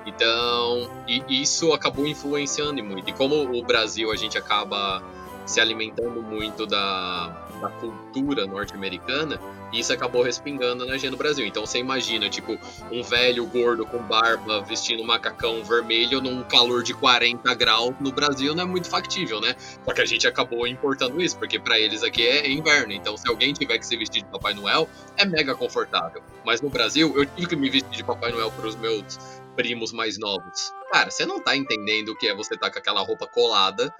Então, 0.05 0.89
isso 1.29 1.71
acabou 1.71 2.07
influenciando 2.07 2.83
muito. 2.83 3.09
E 3.09 3.13
como 3.13 3.35
o 3.57 3.63
Brasil 3.63 4.11
a 4.11 4.15
gente 4.15 4.37
acaba 4.37 5.03
se 5.49 5.59
alimentando 5.59 6.21
muito 6.21 6.67
da, 6.67 7.29
da 7.59 7.69
cultura 7.69 8.45
norte-americana, 8.45 9.39
e 9.73 9.79
isso 9.79 9.91
acabou 9.91 10.21
respingando 10.21 10.85
na 10.85 10.95
gente 10.95 11.09
no 11.09 11.17
Brasil. 11.17 11.43
Então 11.43 11.65
você 11.65 11.79
imagina, 11.79 12.29
tipo, 12.29 12.55
um 12.91 13.01
velho 13.01 13.47
gordo 13.47 13.83
com 13.83 13.97
barba 13.97 14.61
vestindo 14.61 15.01
um 15.01 15.05
macacão 15.05 15.63
vermelho 15.63 16.21
num 16.21 16.43
calor 16.43 16.83
de 16.83 16.93
40 16.93 17.51
graus 17.55 17.95
no 17.99 18.11
Brasil 18.11 18.53
não 18.53 18.63
é 18.63 18.67
muito 18.67 18.87
factível, 18.87 19.41
né? 19.41 19.55
Só 19.83 19.91
que 19.91 20.01
a 20.01 20.05
gente 20.05 20.27
acabou 20.27 20.67
importando 20.67 21.19
isso, 21.19 21.35
porque 21.37 21.57
para 21.57 21.79
eles 21.79 22.03
aqui 22.03 22.27
é 22.27 22.47
inverno. 22.47 22.93
Então 22.93 23.17
se 23.17 23.27
alguém 23.27 23.51
tiver 23.51 23.79
que 23.79 23.87
se 23.87 23.97
vestir 23.97 24.21
de 24.21 24.29
Papai 24.29 24.53
Noel, 24.53 24.87
é 25.17 25.25
mega 25.25 25.55
confortável. 25.55 26.21
Mas 26.45 26.61
no 26.61 26.69
Brasil, 26.69 27.11
eu 27.17 27.25
tive 27.25 27.47
que 27.47 27.55
me 27.55 27.71
vestir 27.71 27.89
de 27.89 28.03
Papai 28.03 28.31
Noel 28.31 28.51
para 28.51 28.67
os 28.67 28.75
meus 28.75 29.17
primos 29.55 29.91
mais 29.91 30.19
novos. 30.19 30.71
Cara, 30.91 31.09
você 31.09 31.25
não 31.25 31.41
tá 31.41 31.55
entendendo 31.55 32.09
o 32.09 32.15
que 32.15 32.27
é 32.27 32.35
você 32.35 32.55
tá 32.55 32.69
com 32.71 32.77
aquela 32.77 33.01
roupa 33.01 33.27
colada 33.27 33.91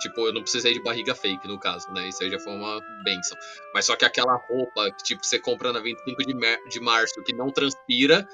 tipo, 0.00 0.26
eu 0.26 0.32
não 0.32 0.42
precisei 0.42 0.72
de 0.72 0.82
barriga 0.82 1.14
fake 1.14 1.46
no 1.46 1.58
caso, 1.58 1.90
né? 1.92 2.08
Isso 2.08 2.22
aí 2.22 2.30
já 2.30 2.38
foi 2.38 2.52
uma 2.52 2.80
benção. 3.04 3.36
Mas 3.74 3.86
só 3.86 3.96
que 3.96 4.04
aquela 4.04 4.34
roupa 4.36 4.90
que, 4.92 5.04
tipo, 5.04 5.24
você 5.24 5.38
compra 5.38 5.72
na 5.72 5.80
25 5.80 6.22
de, 6.24 6.34
de 6.68 6.80
março 6.80 7.22
que 7.22 7.32
não 7.32 7.50
transpira, 7.50 8.26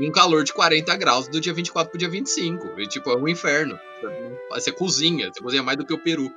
um 0.00 0.12
calor 0.12 0.44
de 0.44 0.52
40 0.52 0.96
graus 0.96 1.28
do 1.28 1.40
dia 1.40 1.52
24 1.52 1.90
pro 1.90 1.98
dia 1.98 2.08
25. 2.08 2.80
E, 2.80 2.86
tipo, 2.86 3.10
é 3.10 3.16
um 3.16 3.28
inferno. 3.28 3.78
Você 4.50 4.70
cozinha, 4.70 5.30
você 5.32 5.40
cozinha 5.40 5.62
mais 5.62 5.76
do 5.76 5.84
que 5.84 5.92
o 5.92 5.98
Peru. 5.98 6.30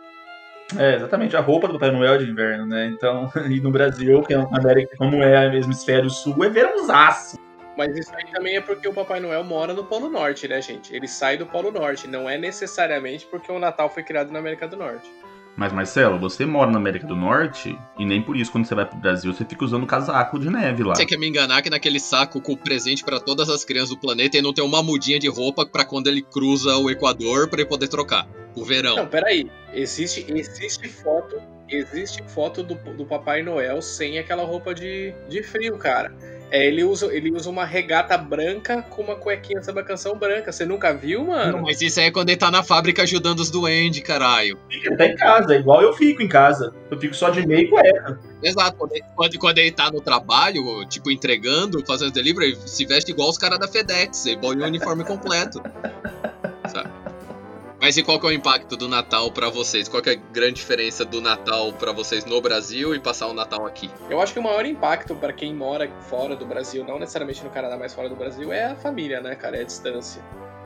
É, 0.77 0.95
exatamente. 0.95 1.35
A 1.35 1.41
roupa 1.41 1.67
do 1.67 1.73
Papai 1.73 1.91
Noel 1.91 2.17
de 2.17 2.29
inverno, 2.29 2.65
né? 2.65 2.87
Então, 2.87 3.31
e 3.49 3.59
no 3.59 3.71
Brasil, 3.71 4.21
que 4.21 4.33
é 4.33 4.37
uma 4.37 4.57
América, 4.57 4.95
como 4.97 5.21
é 5.21 5.49
o 5.49 5.53
hemisfério 5.53 6.09
sul, 6.09 6.43
é 6.43 6.49
verãozaço. 6.49 7.37
Mas 7.77 7.95
isso 7.97 8.13
aí 8.13 8.25
também 8.31 8.57
é 8.57 8.61
porque 8.61 8.87
o 8.87 8.93
Papai 8.93 9.19
Noel 9.19 9.43
mora 9.43 9.73
no 9.73 9.85
Polo 9.85 10.09
Norte, 10.09 10.47
né, 10.47 10.61
gente? 10.61 10.93
Ele 10.93 11.07
sai 11.07 11.37
do 11.37 11.45
Polo 11.45 11.71
Norte, 11.71 12.07
não 12.07 12.29
é 12.29 12.37
necessariamente 12.37 13.25
porque 13.25 13.51
o 13.51 13.59
Natal 13.59 13.89
foi 13.89 14.03
criado 14.03 14.31
na 14.31 14.39
América 14.39 14.67
do 14.67 14.75
Norte. 14.75 15.09
Mas 15.55 15.73
Marcelo, 15.73 16.17
você 16.17 16.45
mora 16.45 16.71
na 16.71 16.77
América 16.77 17.05
do 17.05 17.15
Norte 17.15 17.77
e 17.97 18.05
nem 18.05 18.21
por 18.21 18.37
isso 18.37 18.51
quando 18.51 18.65
você 18.65 18.73
vai 18.73 18.85
pro 18.85 18.97
Brasil 18.97 19.33
você 19.33 19.43
fica 19.43 19.65
usando 19.65 19.85
casaco 19.85 20.39
de 20.39 20.49
neve 20.49 20.83
lá. 20.83 20.95
Você 20.95 21.05
quer 21.05 21.17
me 21.17 21.27
enganar 21.27 21.61
que 21.61 21.69
naquele 21.69 21.99
saco 21.99 22.39
com 22.41 22.55
presente 22.55 23.03
para 23.03 23.19
todas 23.19 23.49
as 23.49 23.65
crianças 23.65 23.89
do 23.89 23.97
planeta 23.97 24.37
e 24.37 24.41
não 24.41 24.53
tem 24.53 24.63
uma 24.63 24.81
mudinha 24.81 25.19
de 25.19 25.27
roupa 25.27 25.65
para 25.65 25.83
quando 25.83 26.07
ele 26.07 26.21
cruza 26.21 26.77
o 26.77 26.89
Equador 26.89 27.49
para 27.49 27.61
ele 27.61 27.69
poder 27.69 27.89
trocar 27.89 28.27
o 28.55 28.63
verão? 28.63 28.95
Não, 28.95 29.07
peraí. 29.07 29.49
Existe, 29.73 30.25
existe 30.29 30.87
foto, 30.87 31.41
existe 31.69 32.23
foto 32.27 32.63
do, 32.63 32.75
do 32.75 33.05
Papai 33.05 33.43
Noel 33.43 33.81
sem 33.81 34.19
aquela 34.19 34.43
roupa 34.43 34.73
de, 34.73 35.13
de 35.27 35.43
frio, 35.43 35.77
cara. 35.77 36.13
É, 36.51 36.67
ele 36.67 36.83
usa, 36.83 37.07
ele 37.15 37.31
usa 37.31 37.49
uma 37.49 37.63
regata 37.63 38.17
branca 38.17 38.81
com 38.81 39.01
uma 39.01 39.15
cuequinha 39.15 39.63
sobre 39.63 39.81
a 39.81 39.85
canção 39.85 40.17
branca. 40.17 40.51
Você 40.51 40.65
nunca 40.65 40.93
viu, 40.93 41.23
mano? 41.23 41.53
Não, 41.53 41.61
mas 41.61 41.81
isso 41.81 41.97
aí 42.01 42.07
é 42.07 42.11
quando 42.11 42.27
ele 42.27 42.37
tá 42.37 42.51
na 42.51 42.61
fábrica 42.61 43.03
ajudando 43.03 43.39
os 43.39 43.49
duendes, 43.49 44.03
caralho. 44.03 44.59
Ele 44.69 44.97
tá 44.97 45.05
em 45.05 45.15
casa, 45.15 45.55
igual 45.55 45.81
eu 45.81 45.93
fico 45.93 46.21
em 46.21 46.27
casa. 46.27 46.73
Eu 46.91 46.99
fico 46.99 47.15
só 47.15 47.29
de 47.29 47.47
meio 47.47 47.61
e 47.61 47.67
cueca. 47.69 48.19
Exato, 48.43 48.75
quando 48.75 48.91
ele, 48.91 49.05
quando, 49.15 49.39
quando 49.39 49.57
ele 49.59 49.71
tá 49.71 49.89
no 49.89 50.01
trabalho, 50.01 50.85
tipo, 50.89 51.09
entregando, 51.09 51.85
fazendo 51.85 52.11
delivery, 52.11 52.47
ele 52.47 52.57
se 52.65 52.85
veste 52.85 53.11
igual 53.11 53.29
os 53.29 53.37
caras 53.37 53.57
da 53.57 53.67
FedEx, 53.69 54.25
ele 54.25 54.37
põe 54.37 54.57
o 54.57 54.65
uniforme 54.65 55.05
completo. 55.05 55.63
Mas 57.81 57.97
e 57.97 58.03
qual 58.03 58.19
que 58.19 58.27
é 58.27 58.29
o 58.29 58.31
impacto 58.31 58.77
do 58.77 58.87
Natal 58.87 59.31
para 59.31 59.49
vocês? 59.49 59.89
Qual 59.89 60.03
que 60.03 60.11
é 60.11 60.13
a 60.13 60.15
grande 60.15 60.53
diferença 60.53 61.03
do 61.03 61.19
Natal 61.19 61.73
para 61.73 61.91
vocês 61.91 62.23
no 62.25 62.39
Brasil 62.39 62.93
e 62.93 62.99
passar 62.99 63.25
o 63.25 63.33
Natal 63.33 63.65
aqui? 63.65 63.89
Eu 64.07 64.21
acho 64.21 64.33
que 64.33 64.39
o 64.39 64.43
maior 64.43 64.63
impacto 64.67 65.15
para 65.15 65.33
quem 65.33 65.51
mora 65.51 65.89
fora 66.01 66.35
do 66.35 66.45
Brasil, 66.45 66.85
não 66.85 66.99
necessariamente 66.99 67.43
no 67.43 67.49
Canadá, 67.49 67.75
mas 67.75 67.91
fora 67.91 68.07
do 68.07 68.15
Brasil, 68.15 68.53
é 68.53 68.65
a 68.65 68.75
família, 68.75 69.19
né, 69.19 69.33
cara? 69.33 69.57
É 69.57 69.61
a 69.61 69.63
distância. 69.63 70.21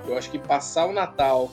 Eu 0.06 0.18
acho 0.18 0.30
que 0.30 0.38
passar 0.38 0.88
o 0.88 0.92
Natal 0.92 1.50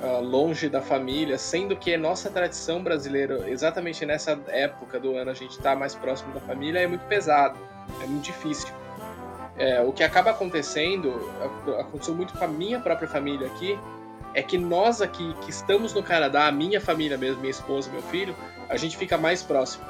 uh, 0.00 0.20
longe 0.22 0.68
da 0.68 0.80
família, 0.80 1.36
sendo 1.36 1.74
que 1.74 1.92
é 1.92 1.96
nossa 1.96 2.30
tradição 2.30 2.80
brasileira, 2.80 3.50
exatamente 3.50 4.06
nessa 4.06 4.40
época 4.46 5.00
do 5.00 5.16
ano 5.16 5.32
a 5.32 5.34
gente 5.34 5.58
tá 5.58 5.74
mais 5.74 5.96
próximo 5.96 6.32
da 6.32 6.40
família, 6.40 6.78
é 6.78 6.86
muito 6.86 7.04
pesado, 7.06 7.58
é 8.00 8.06
muito 8.06 8.22
difícil. 8.22 8.68
É, 9.58 9.80
o 9.80 9.90
que 9.90 10.04
acaba 10.04 10.30
acontecendo, 10.30 11.12
aconteceu 11.80 12.14
muito 12.14 12.34
com 12.34 12.44
a 12.44 12.48
minha 12.48 12.78
própria 12.78 13.08
família 13.08 13.48
aqui, 13.48 13.76
é 14.36 14.42
que 14.42 14.58
nós 14.58 15.00
aqui 15.00 15.34
que 15.40 15.50
estamos 15.50 15.94
no 15.94 16.02
Canadá, 16.02 16.46
a 16.46 16.52
minha 16.52 16.78
família 16.78 17.16
mesmo, 17.16 17.40
minha 17.40 17.50
esposa, 17.50 17.90
meu 17.90 18.02
filho, 18.02 18.36
a 18.68 18.76
gente 18.76 18.94
fica 18.94 19.16
mais 19.16 19.42
próximo. 19.42 19.82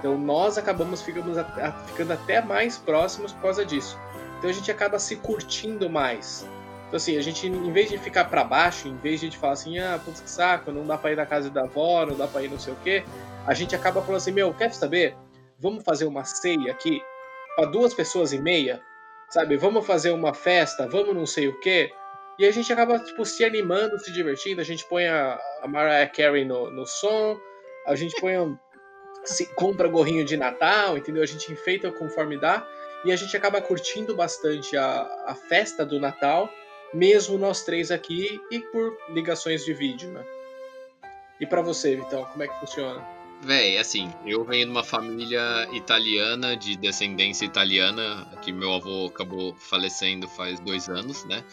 Então 0.00 0.18
nós 0.18 0.58
acabamos 0.58 1.00
ficamos 1.00 1.38
a, 1.38 1.42
a, 1.42 1.72
ficando 1.86 2.12
até 2.12 2.42
mais 2.42 2.76
próximos 2.76 3.32
por 3.32 3.42
causa 3.42 3.64
disso. 3.64 3.96
Então 4.36 4.50
a 4.50 4.52
gente 4.52 4.68
acaba 4.68 4.98
se 4.98 5.14
curtindo 5.14 5.88
mais. 5.88 6.44
Então 6.88 6.96
assim, 6.96 7.16
a 7.16 7.22
gente 7.22 7.46
em 7.46 7.70
vez 7.70 7.88
de 7.88 7.98
ficar 7.98 8.24
para 8.24 8.42
baixo, 8.42 8.88
em 8.88 8.96
vez 8.96 9.20
de 9.20 9.30
falar 9.30 9.52
assim, 9.52 9.78
ah, 9.78 10.00
putz 10.04 10.20
que 10.20 10.28
saco, 10.28 10.72
não 10.72 10.84
dá 10.84 10.98
para 10.98 11.12
ir 11.12 11.16
na 11.16 11.24
casa 11.24 11.48
da 11.48 11.62
avó, 11.62 12.04
não 12.04 12.16
dá 12.16 12.26
para 12.26 12.42
ir 12.42 12.50
não 12.50 12.58
sei 12.58 12.72
o 12.72 12.76
quê, 12.82 13.04
a 13.46 13.54
gente 13.54 13.76
acaba 13.76 14.02
falando 14.02 14.16
assim, 14.16 14.32
meu, 14.32 14.52
quer 14.52 14.74
saber? 14.74 15.16
Vamos 15.60 15.84
fazer 15.84 16.06
uma 16.06 16.24
ceia 16.24 16.72
aqui 16.72 17.00
para 17.54 17.66
duas 17.66 17.94
pessoas 17.94 18.32
e 18.32 18.38
meia, 18.40 18.82
sabe? 19.30 19.56
Vamos 19.56 19.86
fazer 19.86 20.10
uma 20.10 20.34
festa, 20.34 20.88
vamos 20.88 21.14
não 21.14 21.26
sei 21.26 21.46
o 21.46 21.60
quê. 21.60 21.92
E 22.38 22.46
a 22.46 22.50
gente 22.52 22.72
acaba, 22.72 22.98
tipo, 22.98 23.24
se 23.24 23.44
animando, 23.44 23.98
se 23.98 24.12
divertindo. 24.12 24.60
A 24.60 24.64
gente 24.64 24.84
põe 24.86 25.06
a, 25.06 25.40
a 25.60 25.66
Mariah 25.66 26.08
Carey 26.08 26.44
no, 26.44 26.70
no 26.70 26.86
som, 26.86 27.38
a 27.86 27.96
gente 27.96 28.14
põe 28.20 28.38
um, 28.38 28.56
se 29.24 29.46
compra 29.54 29.88
gorrinho 29.88 30.24
de 30.24 30.36
Natal, 30.36 30.96
entendeu? 30.96 31.22
A 31.22 31.26
gente 31.26 31.52
enfeita 31.52 31.90
conforme 31.90 32.38
dá. 32.38 32.66
E 33.04 33.12
a 33.12 33.16
gente 33.16 33.36
acaba 33.36 33.60
curtindo 33.60 34.14
bastante 34.14 34.76
a, 34.76 35.02
a 35.26 35.34
festa 35.34 35.84
do 35.84 36.00
Natal, 36.00 36.48
mesmo 36.92 37.38
nós 37.38 37.64
três 37.64 37.90
aqui 37.90 38.40
e 38.50 38.60
por 38.60 38.96
ligações 39.10 39.64
de 39.64 39.72
vídeo, 39.72 40.10
né? 40.10 40.24
E 41.40 41.46
para 41.46 41.62
você, 41.62 41.94
Vitão, 41.94 42.24
como 42.24 42.42
é 42.42 42.48
que 42.48 42.58
funciona? 42.58 43.17
Véi, 43.40 43.78
assim, 43.78 44.12
eu 44.26 44.44
venho 44.44 44.66
de 44.66 44.70
uma 44.70 44.82
família 44.82 45.68
italiana, 45.72 46.56
de 46.56 46.76
descendência 46.76 47.44
italiana, 47.44 48.26
que 48.42 48.50
meu 48.52 48.74
avô 48.74 49.06
acabou 49.06 49.54
falecendo 49.54 50.28
faz 50.28 50.58
dois 50.58 50.88
anos, 50.88 51.24
né? 51.24 51.44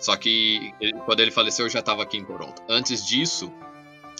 Só 0.00 0.16
que 0.16 0.72
ele, 0.80 0.98
quando 1.04 1.20
ele 1.20 1.30
faleceu, 1.30 1.66
eu 1.66 1.70
já 1.70 1.80
estava 1.80 2.02
aqui 2.02 2.16
em 2.16 2.24
Toronto. 2.24 2.62
Antes 2.68 3.06
disso, 3.06 3.52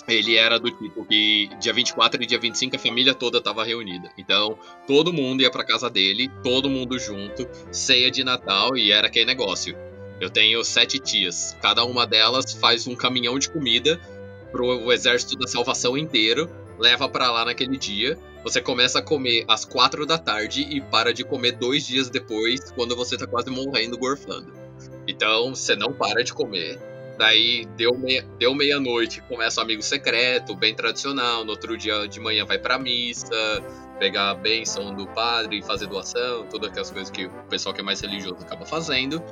ele 0.06 0.36
era 0.36 0.58
do 0.58 0.70
tipo 0.70 1.04
que 1.04 1.48
dia 1.58 1.72
24 1.72 2.22
e 2.22 2.26
dia 2.26 2.38
25 2.38 2.76
a 2.76 2.78
família 2.78 3.14
toda 3.14 3.38
estava 3.38 3.64
reunida. 3.64 4.10
Então, 4.16 4.58
todo 4.86 5.12
mundo 5.12 5.42
ia 5.42 5.50
para 5.50 5.64
casa 5.64 5.90
dele, 5.90 6.30
todo 6.42 6.68
mundo 6.68 6.98
junto, 6.98 7.48
ceia 7.72 8.10
de 8.10 8.22
Natal 8.22 8.76
e 8.76 8.92
era 8.92 9.06
aquele 9.06 9.26
negócio. 9.26 9.76
Eu 10.20 10.30
tenho 10.30 10.62
sete 10.64 10.98
tias, 10.98 11.56
cada 11.60 11.84
uma 11.84 12.06
delas 12.06 12.52
faz 12.52 12.86
um 12.86 12.94
caminhão 12.94 13.38
de 13.38 13.50
comida 13.50 14.00
pro 14.50 14.90
exército 14.92 15.36
da 15.36 15.46
salvação 15.46 15.96
inteiro, 15.98 16.48
leva 16.78 17.08
para 17.08 17.30
lá 17.30 17.44
naquele 17.44 17.76
dia. 17.76 18.18
Você 18.42 18.60
começa 18.60 19.00
a 19.00 19.02
comer 19.02 19.44
às 19.48 19.64
quatro 19.64 20.06
da 20.06 20.18
tarde 20.18 20.62
e 20.62 20.80
para 20.80 21.12
de 21.12 21.24
comer 21.24 21.52
dois 21.52 21.86
dias 21.86 22.08
depois, 22.08 22.70
quando 22.72 22.94
você 22.94 23.16
tá 23.16 23.26
quase 23.26 23.50
morrendo 23.50 23.98
gorfando. 23.98 24.52
Então 25.06 25.54
você 25.54 25.74
não 25.74 25.92
para 25.92 26.22
de 26.22 26.32
comer. 26.32 26.78
Daí 27.18 27.64
deu 27.76 27.96
meia-noite, 27.96 28.36
deu 28.38 28.54
meia 28.54 28.78
-noite, 28.78 29.22
começa 29.22 29.60
o 29.60 29.64
amigo 29.64 29.82
secreto, 29.82 30.54
bem 30.54 30.74
tradicional. 30.74 31.44
No 31.44 31.52
outro 31.52 31.76
dia 31.76 32.06
de 32.06 32.20
manhã 32.20 32.44
vai 32.44 32.58
pra 32.58 32.78
missa, 32.78 33.62
pegar 33.98 34.30
a 34.30 34.34
bênção 34.34 34.94
do 34.94 35.06
padre, 35.06 35.62
fazer 35.62 35.86
doação, 35.86 36.46
todas 36.46 36.70
aquelas 36.70 36.90
coisas 36.90 37.10
que 37.10 37.26
o 37.26 37.30
pessoal 37.48 37.74
que 37.74 37.80
é 37.80 37.84
mais 37.84 38.00
religioso 38.00 38.42
acaba 38.42 38.66
fazendo. 38.66 39.22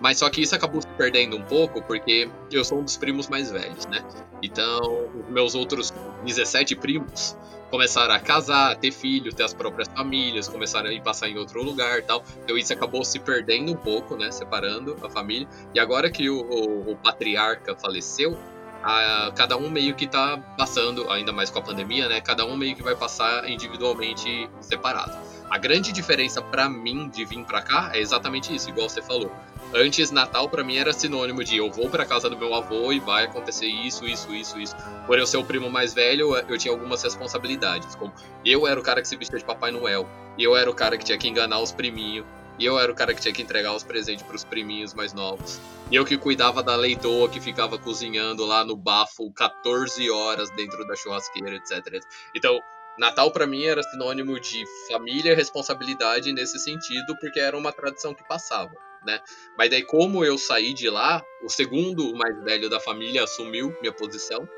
Mas 0.00 0.18
só 0.18 0.28
que 0.28 0.42
isso 0.42 0.54
acabou 0.54 0.82
se 0.82 0.88
perdendo 0.98 1.36
um 1.36 1.42
pouco 1.42 1.80
porque 1.82 2.28
eu 2.52 2.64
sou 2.64 2.80
um 2.80 2.84
dos 2.84 2.96
primos 2.96 3.28
mais 3.28 3.50
velhos, 3.50 3.86
né? 3.86 4.04
Então, 4.42 5.08
meus 5.30 5.54
outros 5.54 5.94
17 6.24 6.76
primos 6.76 7.36
começaram 7.70 8.14
a 8.14 8.20
casar, 8.20 8.76
ter 8.76 8.92
filho, 8.92 9.34
ter 9.34 9.42
as 9.42 9.52
próprias 9.52 9.88
famílias, 9.88 10.46
começaram 10.46 10.90
a 10.90 10.92
ir 10.92 11.02
passar 11.02 11.28
em 11.28 11.36
outro 11.36 11.60
lugar 11.60 12.02
tal. 12.02 12.22
Então 12.44 12.56
isso 12.56 12.72
acabou 12.72 13.04
se 13.04 13.18
perdendo 13.18 13.72
um 13.72 13.76
pouco, 13.76 14.16
né? 14.16 14.30
Separando 14.30 14.96
a 15.02 15.10
família. 15.10 15.48
E 15.74 15.80
agora 15.80 16.08
que 16.08 16.30
o, 16.30 16.40
o, 16.40 16.92
o 16.92 16.96
patriarca 16.96 17.74
faleceu, 17.74 18.38
a, 18.80 19.32
cada 19.34 19.56
um 19.56 19.68
meio 19.68 19.94
que 19.96 20.06
tá 20.06 20.38
passando, 20.56 21.10
ainda 21.10 21.32
mais 21.32 21.50
com 21.50 21.58
a 21.58 21.62
pandemia, 21.62 22.08
né? 22.08 22.20
Cada 22.20 22.46
um 22.46 22.56
meio 22.56 22.76
que 22.76 22.82
vai 22.82 22.94
passar 22.94 23.48
individualmente 23.50 24.48
separado. 24.60 25.16
A 25.50 25.58
grande 25.58 25.92
diferença 25.92 26.42
para 26.42 26.68
mim 26.68 27.08
de 27.08 27.24
vir 27.24 27.44
para 27.44 27.62
cá 27.62 27.90
é 27.94 28.00
exatamente 28.00 28.54
isso, 28.54 28.68
igual 28.68 28.88
você 28.88 29.02
falou. 29.02 29.30
Antes, 29.72 30.10
Natal 30.10 30.48
para 30.48 30.62
mim 30.62 30.76
era 30.76 30.92
sinônimo 30.92 31.42
de 31.42 31.56
eu 31.56 31.70
vou 31.70 31.88
para 31.88 32.04
casa 32.04 32.30
do 32.30 32.36
meu 32.36 32.54
avô 32.54 32.92
e 32.92 33.00
vai 33.00 33.24
acontecer 33.24 33.66
isso, 33.66 34.06
isso, 34.06 34.32
isso, 34.34 34.58
isso. 34.60 34.76
Por 35.06 35.18
eu 35.18 35.26
ser 35.26 35.36
o 35.36 35.44
primo 35.44 35.70
mais 35.70 35.92
velho, 35.92 36.36
eu 36.48 36.56
tinha 36.56 36.72
algumas 36.72 37.02
responsabilidades, 37.02 37.94
como 37.94 38.12
eu 38.44 38.66
era 38.66 38.78
o 38.78 38.82
cara 38.82 39.02
que 39.02 39.08
se 39.08 39.16
vestia 39.16 39.38
de 39.38 39.44
Papai 39.44 39.70
Noel, 39.70 40.08
eu 40.38 40.56
era 40.56 40.70
o 40.70 40.74
cara 40.74 40.96
que 40.96 41.04
tinha 41.04 41.18
que 41.18 41.28
enganar 41.28 41.60
os 41.60 41.72
priminhos, 41.72 42.24
e 42.58 42.64
eu 42.64 42.78
era 42.78 42.90
o 42.90 42.94
cara 42.94 43.12
que 43.12 43.20
tinha 43.20 43.34
que 43.34 43.42
entregar 43.42 43.74
os 43.74 43.82
presentes 43.82 44.24
para 44.24 44.36
os 44.36 44.44
priminhos 44.44 44.94
mais 44.94 45.12
novos. 45.12 45.60
E 45.90 45.96
eu 45.96 46.04
que 46.04 46.16
cuidava 46.16 46.62
da 46.62 46.76
leitoa 46.76 47.28
que 47.28 47.40
ficava 47.40 47.76
cozinhando 47.78 48.44
lá 48.46 48.64
no 48.64 48.76
bafo 48.76 49.30
14 49.32 50.08
horas 50.10 50.50
dentro 50.50 50.86
da 50.86 50.94
churrasqueira, 50.94 51.56
etc. 51.56 52.00
Então, 52.34 52.60
Natal 52.98 53.30
para 53.30 53.46
mim 53.46 53.64
era 53.64 53.82
sinônimo 53.82 54.38
de 54.38 54.64
família 54.88 55.32
e 55.32 55.34
responsabilidade 55.34 56.32
nesse 56.32 56.58
sentido, 56.58 57.16
porque 57.20 57.40
era 57.40 57.56
uma 57.56 57.72
tradição 57.72 58.14
que 58.14 58.26
passava 58.26 58.72
né? 59.04 59.20
Mas 59.56 59.70
daí, 59.70 59.82
como 59.82 60.24
eu 60.24 60.36
saí 60.38 60.72
de 60.72 60.88
lá, 60.88 61.22
o 61.42 61.48
segundo 61.48 62.14
mais 62.16 62.42
velho 62.42 62.68
da 62.68 62.80
família 62.80 63.24
assumiu 63.24 63.74
minha 63.80 63.92
posição. 63.92 64.48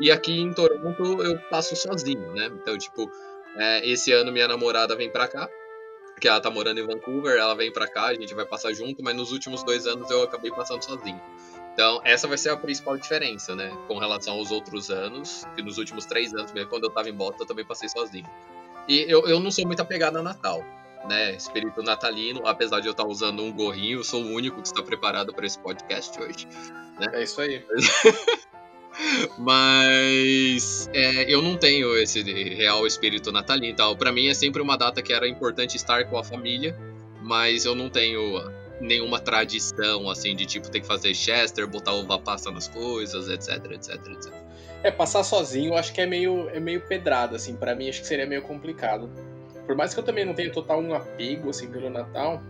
E 0.00 0.10
aqui 0.10 0.38
em 0.38 0.52
Toronto 0.52 1.22
eu 1.22 1.38
passo 1.50 1.74
sozinho, 1.74 2.32
né? 2.32 2.46
Então, 2.46 2.76
tipo, 2.78 3.10
é, 3.56 3.88
esse 3.88 4.12
ano 4.12 4.30
minha 4.30 4.46
namorada 4.46 4.94
vem 4.94 5.10
pra 5.10 5.26
cá, 5.26 5.48
porque 6.14 6.28
ela 6.28 6.40
tá 6.40 6.50
morando 6.50 6.78
em 6.78 6.86
Vancouver, 6.86 7.36
ela 7.36 7.54
vem 7.54 7.72
pra 7.72 7.88
cá, 7.88 8.06
a 8.06 8.14
gente 8.14 8.34
vai 8.34 8.44
passar 8.44 8.72
junto, 8.72 9.02
mas 9.02 9.16
nos 9.16 9.32
últimos 9.32 9.64
dois 9.64 9.86
anos 9.86 10.10
eu 10.10 10.22
acabei 10.22 10.50
passando 10.50 10.82
sozinho. 10.84 11.20
Então, 11.78 12.00
essa 12.02 12.26
vai 12.26 12.36
ser 12.36 12.50
a 12.50 12.56
principal 12.56 12.96
diferença, 12.96 13.54
né? 13.54 13.70
Com 13.86 13.98
relação 13.98 14.34
aos 14.34 14.50
outros 14.50 14.90
anos, 14.90 15.46
que 15.54 15.62
nos 15.62 15.78
últimos 15.78 16.06
três 16.06 16.34
anos, 16.34 16.50
mesmo 16.50 16.68
quando 16.68 16.82
eu 16.82 16.90
tava 16.90 17.08
em 17.08 17.12
Boston, 17.12 17.44
eu 17.44 17.46
também 17.46 17.64
passei 17.64 17.88
sozinho. 17.88 18.28
E 18.88 19.06
eu, 19.08 19.28
eu 19.28 19.38
não 19.38 19.48
sou 19.48 19.64
muito 19.64 19.80
apegado 19.80 20.18
a 20.18 20.22
Natal 20.22 20.64
né, 21.08 21.36
espírito 21.36 21.80
natalino, 21.80 22.44
apesar 22.44 22.80
de 22.80 22.88
eu 22.88 22.90
estar 22.90 23.06
usando 23.06 23.44
um 23.44 23.52
gorrinho, 23.52 24.00
eu 24.00 24.04
sou 24.04 24.24
o 24.24 24.32
único 24.32 24.60
que 24.60 24.66
está 24.66 24.82
preparado 24.82 25.32
para 25.32 25.46
esse 25.46 25.56
podcast 25.56 26.20
hoje. 26.20 26.48
Né? 26.98 27.06
É 27.12 27.22
isso 27.22 27.40
aí. 27.40 27.64
Mas 29.38 30.90
é, 30.92 31.32
eu 31.32 31.40
não 31.40 31.56
tenho 31.56 31.96
esse 31.96 32.20
real 32.54 32.84
espírito 32.84 33.30
natalino 33.30 33.72
e 33.72 33.76
tal. 33.76 33.96
Para 33.96 34.10
mim 34.10 34.26
é 34.26 34.34
sempre 34.34 34.60
uma 34.60 34.76
data 34.76 35.00
que 35.00 35.12
era 35.12 35.28
importante 35.28 35.76
estar 35.76 36.04
com 36.06 36.18
a 36.18 36.24
família, 36.24 36.76
mas 37.22 37.64
eu 37.64 37.76
não 37.76 37.88
tenho 37.88 38.40
nenhuma 38.80 39.18
tradição 39.18 40.08
assim 40.08 40.34
de 40.36 40.46
tipo 40.46 40.70
ter 40.70 40.80
que 40.80 40.86
fazer 40.86 41.14
Chester, 41.14 41.66
botar 41.66 41.92
uva 41.92 42.18
passa 42.18 42.50
nas 42.50 42.68
coisas, 42.68 43.28
etc, 43.28 43.72
etc, 43.72 43.94
etc. 44.06 44.32
É, 44.82 44.90
passar 44.90 45.24
sozinho 45.24 45.72
eu 45.72 45.76
acho 45.76 45.92
que 45.92 46.00
é 46.00 46.06
meio, 46.06 46.48
é 46.50 46.60
meio 46.60 46.80
pedrado, 46.80 47.34
assim, 47.34 47.56
para 47.56 47.74
mim 47.74 47.88
acho 47.88 48.00
que 48.00 48.06
seria 48.06 48.26
meio 48.26 48.42
complicado. 48.42 49.10
Por 49.66 49.74
mais 49.76 49.92
que 49.92 50.00
eu 50.00 50.04
também 50.04 50.24
não 50.24 50.34
tenha 50.34 50.50
total 50.50 50.80
um 50.80 50.94
apego, 50.94 51.50
assim, 51.50 51.68
pelo 51.68 51.90
Natal, 51.90 52.40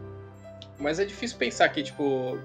mas 0.79 1.01
é 1.01 1.05
difícil 1.05 1.37
pensar 1.39 1.69
que, 1.71 1.83
tipo, 1.83 2.39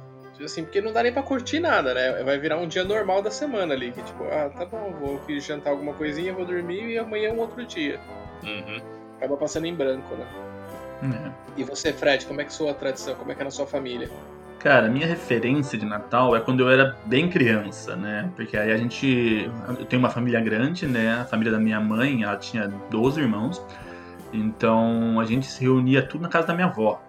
assim, 0.43 0.63
porque 0.63 0.81
não 0.81 0.91
dá 0.91 1.03
nem 1.03 1.13
pra 1.13 1.21
curtir 1.21 1.59
nada, 1.59 1.93
né? 1.93 2.23
Vai 2.23 2.39
virar 2.39 2.57
um 2.57 2.67
dia 2.67 2.83
normal 2.83 3.21
da 3.21 3.29
semana 3.29 3.73
ali, 3.73 3.91
que 3.91 4.01
tipo, 4.01 4.23
ah, 4.25 4.49
tá 4.49 4.65
bom, 4.65 4.91
vou 4.99 5.17
aqui 5.17 5.39
jantar 5.39 5.71
alguma 5.71 5.93
coisinha, 5.93 6.33
vou 6.33 6.45
dormir 6.45 6.89
e 6.89 6.97
amanhã 6.97 7.29
é 7.29 7.33
um 7.33 7.39
outro 7.39 7.63
dia. 7.65 7.99
Uhum. 8.41 8.81
Acaba 9.17 9.37
passando 9.37 9.67
em 9.67 9.75
branco, 9.75 10.15
né? 10.15 10.25
Uhum. 11.03 11.31
E 11.57 11.63
você, 11.63 11.91
Fred, 11.91 12.25
como 12.25 12.39
é 12.41 12.45
que 12.45 12.49
é 12.49 12.53
sua 12.53 12.73
tradição? 12.73 13.15
Como 13.15 13.31
é 13.31 13.35
que 13.35 13.41
é 13.41 13.43
na 13.43 13.51
sua 13.51 13.67
família? 13.67 14.09
Cara, 14.59 14.87
minha 14.87 15.05
referência 15.05 15.77
de 15.77 15.85
Natal 15.85 16.33
é 16.35 16.39
quando 16.39 16.61
eu 16.61 16.69
era 16.69 16.95
bem 17.05 17.29
criança, 17.29 17.97
né? 17.97 18.31
Porque 18.33 18.55
aí 18.55 18.71
a 18.71 18.77
gente. 18.77 19.51
Eu 19.67 19.85
tenho 19.85 20.01
uma 20.01 20.09
família 20.09 20.39
grande, 20.39 20.87
né? 20.87 21.19
A 21.21 21.25
família 21.25 21.51
da 21.51 21.59
minha 21.59 21.81
mãe, 21.81 22.23
ela 22.23 22.37
tinha 22.37 22.71
12 22.89 23.19
irmãos. 23.19 23.61
Então 24.31 25.19
a 25.19 25.25
gente 25.25 25.45
se 25.45 25.61
reunia 25.61 26.01
tudo 26.01 26.21
na 26.21 26.29
casa 26.29 26.47
da 26.47 26.53
minha 26.53 26.67
avó. 26.67 27.01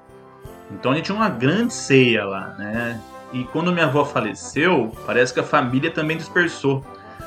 Então 0.73 0.91
a 0.91 0.97
gente 0.97 1.05
tinha 1.05 1.17
uma 1.17 1.29
grande 1.29 1.73
ceia 1.73 2.25
lá, 2.25 2.55
né? 2.59 3.01
E 3.33 3.45
quando 3.45 3.73
minha 3.73 3.87
avó 3.87 4.05
faleceu, 4.05 4.93
parece 5.07 5.33
que 5.33 5.39
a 5.39 5.45
família 5.45 5.93
também 5.93 6.17
dispersou. 6.17 6.85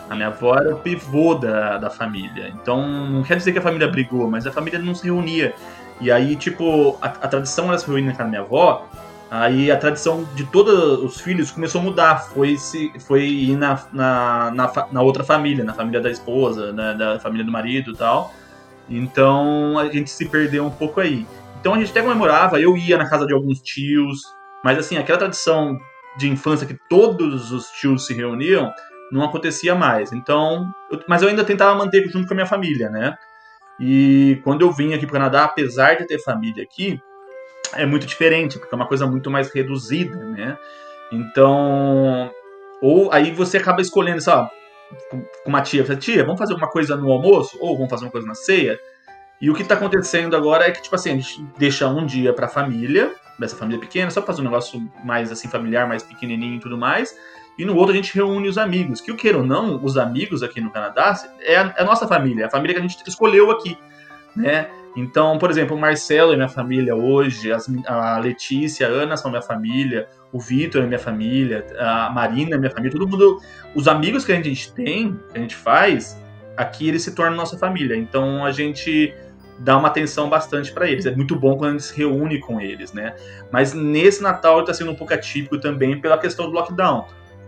A 0.10 0.16
minha 0.16 0.28
avó 0.28 0.58
era 0.58 0.74
o 0.74 0.80
pivô 0.80 1.36
da, 1.36 1.78
da 1.78 1.90
família. 1.90 2.54
Então 2.62 2.86
não 2.86 3.24
quer 3.24 3.38
dizer 3.38 3.54
que 3.54 3.60
a 3.60 3.62
família 3.62 3.88
brigou, 3.88 4.30
mas 4.30 4.46
a 4.46 4.52
família 4.52 4.78
não 4.78 4.94
se 4.94 5.06
reunia. 5.06 5.56
E 6.00 6.12
aí, 6.12 6.36
tipo, 6.36 6.98
a, 7.02 7.08
a 7.08 7.28
tradição 7.28 7.70
era 7.70 7.78
se 7.78 7.88
reunir 7.88 8.18
na 8.18 8.26
minha 8.26 8.42
avó. 8.42 8.88
Aí 9.30 9.70
a 9.70 9.78
tradição 9.78 10.24
de 10.36 10.46
todos 10.46 11.04
os 11.04 11.20
filhos 11.20 11.52
começou 11.52 11.82
a 11.82 11.84
mudar. 11.84 12.20
Foi, 12.20 12.58
se, 12.58 12.92
foi 13.00 13.26
ir 13.26 13.58
na, 13.58 13.80
na, 13.92 14.52
na, 14.52 14.88
na 14.92 15.02
outra 15.02 15.24
família, 15.24 15.64
na 15.64 15.74
família 15.74 16.00
da 16.00 16.10
esposa, 16.10 16.72
né, 16.72 16.94
da 16.94 17.20
família 17.20 17.46
do 17.46 17.52
marido 17.52 17.92
e 17.92 17.96
tal. 17.96 18.34
Então 18.90 19.78
a 19.78 19.88
gente 19.90 20.10
se 20.10 20.30
perdeu 20.30 20.66
um 20.66 20.72
pouco 20.72 21.02
aí. 21.02 21.28
Então 21.60 21.74
a 21.74 21.78
gente 21.78 21.92
até 21.92 22.02
comemorava, 22.02 22.60
eu 22.60 22.78
ia 22.78 22.98
na 22.98 23.10
casa 23.10 23.26
de 23.26 23.34
alguns 23.34 23.62
tios, 23.62 24.22
mas 24.64 24.78
assim, 24.78 24.98
aquela 24.98 25.18
tradição 25.18 25.78
de 26.18 26.30
infância 26.30 26.66
que 26.66 26.78
todos 26.90 27.52
os 27.52 27.68
tios 27.72 28.06
se 28.06 28.14
reuniam, 28.14 28.72
não 29.12 29.24
acontecia 29.24 29.76
mais. 29.76 30.12
Então, 30.12 30.70
eu, 30.92 31.02
mas 31.08 31.22
eu 31.22 31.30
ainda 31.30 31.44
tentava 31.44 31.76
manter 31.76 32.08
junto 32.10 32.28
com 32.28 32.34
a 32.34 32.36
minha 32.36 32.48
família, 32.48 32.90
né? 32.90 33.16
E 33.80 34.40
quando 34.44 34.62
eu 34.62 34.72
vim 34.72 34.94
aqui 34.94 35.06
para 35.06 35.12
o 35.12 35.20
Canadá, 35.20 35.44
apesar 35.44 35.96
de 35.96 36.08
ter 36.08 36.20
família 36.20 36.64
aqui, 36.64 37.00
é 37.74 37.86
muito 37.86 38.08
diferente, 38.08 38.58
porque 38.58 38.74
é 38.74 38.78
uma 38.78 38.88
coisa 38.88 39.06
muito 39.06 39.30
mais 39.30 39.52
reduzida, 39.52 40.16
né? 40.16 40.58
Então, 41.12 42.32
ou 42.82 43.12
aí 43.12 43.32
você 43.32 43.58
acaba 43.58 43.82
escolhendo, 43.82 44.22
sabe, 44.22 44.50
com 45.10 45.24
uma 45.46 45.62
tia, 45.62 45.84
tia, 45.96 46.24
vamos 46.24 46.40
fazer 46.40 46.54
uma 46.54 46.70
coisa 46.70 46.96
no 46.96 47.12
almoço 47.12 47.58
ou 47.60 47.76
vamos 47.76 47.90
fazer 47.90 48.06
uma 48.06 48.12
coisa 48.12 48.28
na 48.28 48.36
ceia? 48.36 48.80
E 49.40 49.50
o 49.50 49.54
que 49.54 49.62
está 49.62 49.76
acontecendo 49.76 50.36
agora 50.36 50.66
é 50.68 50.72
que, 50.72 50.82
tipo 50.82 50.96
assim, 50.96 51.12
a 51.12 51.16
gente 51.16 51.44
deixa 51.58 51.88
um 51.88 52.06
dia 52.06 52.34
para 52.34 52.48
a 52.48 52.50
família, 52.50 53.14
dessa 53.38 53.56
família 53.56 53.80
pequena, 53.80 54.10
só 54.10 54.20
pra 54.20 54.28
fazer 54.28 54.42
um 54.42 54.46
negócio 54.46 54.82
mais 55.04 55.32
assim 55.32 55.48
familiar, 55.48 55.88
mais 55.88 56.02
pequenininho 56.02 56.56
e 56.56 56.60
tudo 56.60 56.78
mais. 56.78 57.16
E 57.58 57.66
no 57.66 57.76
outro 57.76 57.94
a 57.94 57.96
gente 57.96 58.14
reúne 58.14 58.48
os 58.48 58.58
amigos. 58.58 59.02
Que 59.02 59.12
o 59.12 59.16
queira 59.16 59.38
ou 59.38 59.46
não, 59.46 59.84
os 59.84 59.98
amigos 59.98 60.44
aqui 60.44 60.62
no 60.62 60.72
Canadá 60.72 61.16
é 61.42 61.58
a, 61.58 61.74
é 61.78 61.82
a 61.82 61.86
nossa 61.86 62.08
família, 62.08 62.44
é 62.44 62.46
a 62.48 62.50
família 62.50 62.76
que 62.76 62.80
a 62.80 62.88
gente 62.88 63.02
escolheu 63.08 63.50
aqui, 63.52 63.78
né? 64.36 64.70
Então, 64.96 65.38
por 65.38 65.52
exemplo, 65.52 65.78
o 65.78 65.80
Marcelo 65.80 66.34
é 66.34 66.36
minha 66.36 66.50
família 66.50 66.96
hoje, 66.96 67.52
as, 67.52 67.70
a 67.86 68.18
Letícia, 68.18 68.88
a 68.88 68.90
Ana 68.90 69.16
são 69.16 69.30
minha 69.30 69.44
família, 69.44 70.10
o 70.32 70.40
Vitor 70.40 70.82
é 70.82 70.88
minha 70.88 71.00
família, 71.00 71.66
a 71.78 72.10
Marina 72.10 72.56
é 72.56 72.58
minha 72.58 72.72
família, 72.72 72.92
todo 72.92 73.08
mundo. 73.08 73.40
Os 73.76 73.88
amigos 73.88 74.26
que 74.26 74.32
a 74.32 74.42
gente 74.42 74.74
tem, 74.74 75.20
que 75.32 75.38
a 75.38 75.42
gente 75.42 75.56
faz, 75.56 76.20
aqui 76.58 76.90
eles 76.90 77.04
se 77.04 77.14
tornam 77.14 77.38
nossa 77.38 77.58
família. 77.60 77.96
Então 77.96 78.44
a 78.44 78.52
gente 78.52 79.14
dá 79.60 79.78
uma 79.78 79.88
atenção 79.88 80.30
bastante 80.30 80.72
para 80.72 80.90
eles. 80.90 81.06
É 81.06 81.16
muito 81.16 81.36
bom 81.36 81.58
quando 81.58 81.70
a 81.70 81.72
gente 81.74 81.84
se 81.84 81.98
reúne 81.98 82.40
com 82.40 82.60
eles, 82.60 82.92
né? 82.92 83.16
Mas 83.52 83.74
nesse 83.74 84.22
Natal 84.22 84.62
está 84.62 84.74
sendo 84.74 84.92
um 84.92 84.96
pouco 84.96 85.14
atípico 85.14 85.60
também 85.60 86.02
pela 86.02 86.18
questão 86.18 86.48
do 86.48 86.54
lockdown, 86.54 87.06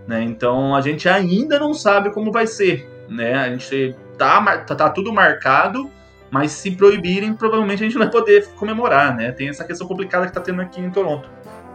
né? 0.09 0.23
Então 0.23 0.75
a 0.75 0.81
gente 0.81 1.07
ainda 1.07 1.59
não 1.59 1.73
sabe 1.73 2.11
como 2.11 2.31
vai 2.31 2.47
ser, 2.47 2.89
né? 3.07 3.35
A 3.35 3.49
gente 3.49 3.95
tá, 4.17 4.57
tá, 4.57 4.75
tá 4.75 4.89
tudo 4.89 5.13
marcado 5.13 5.89
mas 6.31 6.51
se 6.51 6.71
proibirem, 6.71 7.33
provavelmente 7.33 7.81
a 7.81 7.85
gente 7.85 7.95
não 7.95 8.03
vai 8.03 8.11
poder 8.11 8.47
comemorar, 8.49 9.15
né? 9.15 9.31
Tem 9.31 9.49
essa 9.49 9.63
questão 9.63 9.87
complicada 9.87 10.27
que 10.27 10.33
tá 10.33 10.41
tendo 10.41 10.61
aqui 10.61 10.79
em 10.79 10.91
Toronto. 10.91 11.29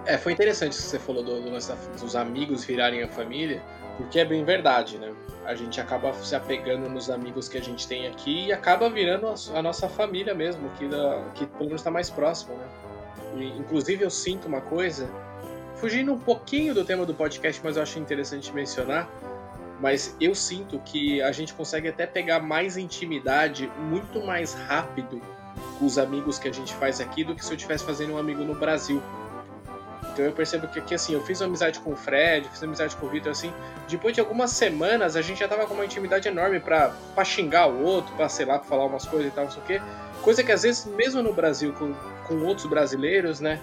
É, 0.07 0.17
foi 0.19 0.33
interessante 0.33 0.73
isso 0.73 0.83
que 0.83 0.89
você 0.91 0.99
falou 0.99 1.25
do, 1.25 1.41
do, 1.41 1.51
dos 1.51 2.17
amigos 2.17 2.65
virarem 2.65 3.03
a 3.03 3.09
família, 3.09 3.63
porque 3.97 4.21
é 4.21 4.25
bem 4.25 4.45
verdade, 4.45 4.99
né? 4.99 5.13
A 5.45 5.55
gente 5.55 5.81
acaba 5.81 6.13
se 6.15 6.37
apegando 6.37 6.89
nos 6.89 7.11
amigos 7.11 7.49
que 7.49 7.59
a 7.59 7.61
gente 7.61 7.89
tem 7.89 8.07
aqui 8.07 8.47
e 8.47 8.53
acaba 8.53 8.89
virando 8.89 9.27
a, 9.27 9.59
a 9.59 9.63
nossa 9.63 9.89
família 9.89 10.35
mesmo, 10.35 10.71
que, 10.79 10.87
da, 10.87 11.25
que 11.35 11.47
pelo 11.47 11.67
menos 11.67 11.81
está 11.81 11.91
mais 11.91 12.11
próximo, 12.11 12.55
né? 12.55 12.67
E, 13.37 13.59
inclusive 13.59 14.05
eu 14.05 14.11
sinto 14.11 14.47
uma 14.47 14.61
coisa, 14.61 15.09
fugindo 15.77 16.13
um 16.13 16.19
pouquinho 16.19 16.75
do 16.75 16.85
tema 16.85 17.05
do 17.05 17.15
podcast, 17.15 17.61
mas 17.65 17.77
eu 17.77 17.83
acho 17.83 17.99
interessante 17.99 18.53
mencionar, 18.53 19.09
mas 19.81 20.17
eu 20.21 20.35
sinto 20.35 20.79
que 20.81 21.21
a 21.21 21.33
gente 21.33 21.53
consegue 21.53 21.89
até 21.89 22.07
pegar 22.07 22.41
mais 22.41 22.77
intimidade 22.77 23.71
muito 23.79 24.25
mais 24.25 24.55
rápido 24.55 25.21
com 25.79 25.85
os 25.85 25.99
amigos 25.99 26.39
que 26.39 26.49
a 26.49 26.53
gente 26.53 26.75
faz 26.75 27.01
aqui 27.01 27.25
do 27.25 27.35
que 27.35 27.45
se 27.45 27.53
eu 27.53 27.57
estivesse 27.57 27.85
fazendo 27.85 28.15
um 28.15 28.19
amigo 28.19 28.45
no 28.45 28.55
Brasil. 28.55 29.03
Então 30.13 30.25
eu 30.25 30.33
percebo 30.33 30.69
que, 30.69 30.81
que 30.81 30.95
assim, 30.95 31.13
eu 31.13 31.21
fiz 31.23 31.43
amizade 31.43 31.81
com 31.81 31.93
o 31.93 31.97
Fred, 31.97 32.49
fiz 32.49 32.63
amizade 32.63 32.95
com 32.97 33.07
o 33.07 33.09
Vitor, 33.09 33.33
assim, 33.33 33.53
depois 33.89 34.15
de 34.15 34.21
algumas 34.21 34.53
semanas 34.53 35.17
a 35.17 35.23
gente 35.23 35.41
já 35.41 35.49
tava 35.49 35.67
com 35.67 35.75
uma 35.75 35.85
intimidade 35.85 36.29
enorme 36.29 36.61
pra 36.61 36.95
xingar 37.25 37.67
o 37.67 37.83
outro, 37.83 38.15
pra, 38.15 38.29
sei 38.29 38.47
lá, 38.47 38.59
pra 38.59 38.69
falar 38.69 38.87
umas 38.87 39.05
coisas 39.05 39.33
e 39.33 39.35
tal, 39.35 39.45
não 39.45 39.51
sei 39.51 39.63
o 39.63 39.67
quê. 39.67 39.83
Coisa 40.23 40.45
que 40.45 40.53
às 40.53 40.63
vezes, 40.63 40.87
mesmo 40.87 41.21
no 41.21 41.33
Brasil, 41.33 41.73
com, 41.73 41.93
com 42.29 42.45
outros 42.45 42.67
brasileiros, 42.67 43.41
né, 43.41 43.61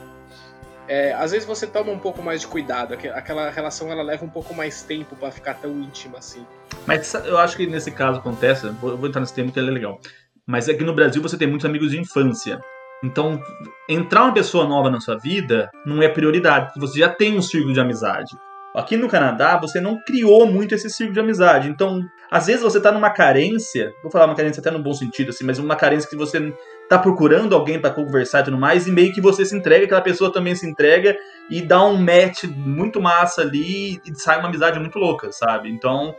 é, 0.87 1.13
às 1.13 1.31
vezes 1.31 1.47
você 1.47 1.67
toma 1.67 1.91
um 1.91 1.99
pouco 1.99 2.21
mais 2.21 2.41
de 2.41 2.47
cuidado, 2.47 2.93
aquela 2.93 3.49
relação 3.49 3.91
ela 3.91 4.03
leva 4.03 4.25
um 4.25 4.29
pouco 4.29 4.53
mais 4.53 4.83
tempo 4.83 5.15
para 5.15 5.31
ficar 5.31 5.55
tão 5.55 5.71
íntima 5.71 6.17
assim. 6.17 6.45
Mas 6.85 7.13
eu 7.13 7.37
acho 7.37 7.55
que 7.55 7.67
nesse 7.67 7.91
caso 7.91 8.19
acontece, 8.19 8.67
vou, 8.69 8.97
vou 8.97 9.07
entrar 9.07 9.21
nesse 9.21 9.33
tema 9.33 9.51
que 9.51 9.59
é 9.59 9.61
legal. 9.61 9.99
Mas 10.45 10.67
é 10.67 10.73
que 10.73 10.83
no 10.83 10.93
Brasil 10.93 11.21
você 11.21 11.37
tem 11.37 11.47
muitos 11.47 11.65
amigos 11.65 11.91
de 11.91 11.99
infância. 11.99 12.59
Então, 13.03 13.41
entrar 13.89 14.23
uma 14.23 14.33
pessoa 14.33 14.67
nova 14.67 14.89
na 14.89 14.99
sua 14.99 15.17
vida 15.17 15.69
não 15.85 16.01
é 16.01 16.09
prioridade, 16.09 16.67
porque 16.67 16.79
você 16.79 16.99
já 16.99 17.09
tem 17.09 17.37
um 17.37 17.41
círculo 17.41 17.73
de 17.73 17.79
amizade. 17.79 18.35
Aqui 18.75 18.95
no 18.95 19.09
Canadá, 19.09 19.57
você 19.57 19.81
não 19.81 19.99
criou 20.03 20.45
muito 20.45 20.73
esse 20.73 20.89
círculo 20.89 21.13
de 21.13 21.19
amizade. 21.19 21.67
Então, 21.67 22.01
às 22.31 22.47
vezes 22.47 22.61
você 22.61 22.79
tá 22.79 22.93
numa 22.93 23.09
carência, 23.09 23.93
vou 24.01 24.09
falar 24.09 24.25
uma 24.25 24.35
carência 24.35 24.61
até 24.61 24.71
no 24.71 24.79
bom 24.79 24.93
sentido, 24.93 25.31
assim, 25.31 25.43
mas 25.43 25.59
uma 25.59 25.75
carência 25.75 26.09
que 26.09 26.15
você 26.15 26.53
tá 26.87 26.97
procurando 26.97 27.53
alguém 27.53 27.77
para 27.77 27.89
conversar 27.89 28.39
e 28.39 28.43
tudo 28.45 28.57
mais, 28.57 28.87
e 28.87 28.91
meio 28.91 29.13
que 29.13 29.19
você 29.19 29.43
se 29.43 29.53
entrega, 29.53 29.83
aquela 29.83 29.99
pessoa 29.99 30.31
também 30.31 30.55
se 30.55 30.65
entrega 30.65 31.17
e 31.49 31.61
dá 31.61 31.83
um 31.83 31.97
match 31.97 32.45
muito 32.45 33.01
massa 33.01 33.41
ali 33.41 33.99
e 34.05 34.15
sai 34.15 34.39
uma 34.39 34.47
amizade 34.47 34.79
muito 34.79 34.97
louca, 34.97 35.29
sabe? 35.33 35.69
Então, 35.69 36.15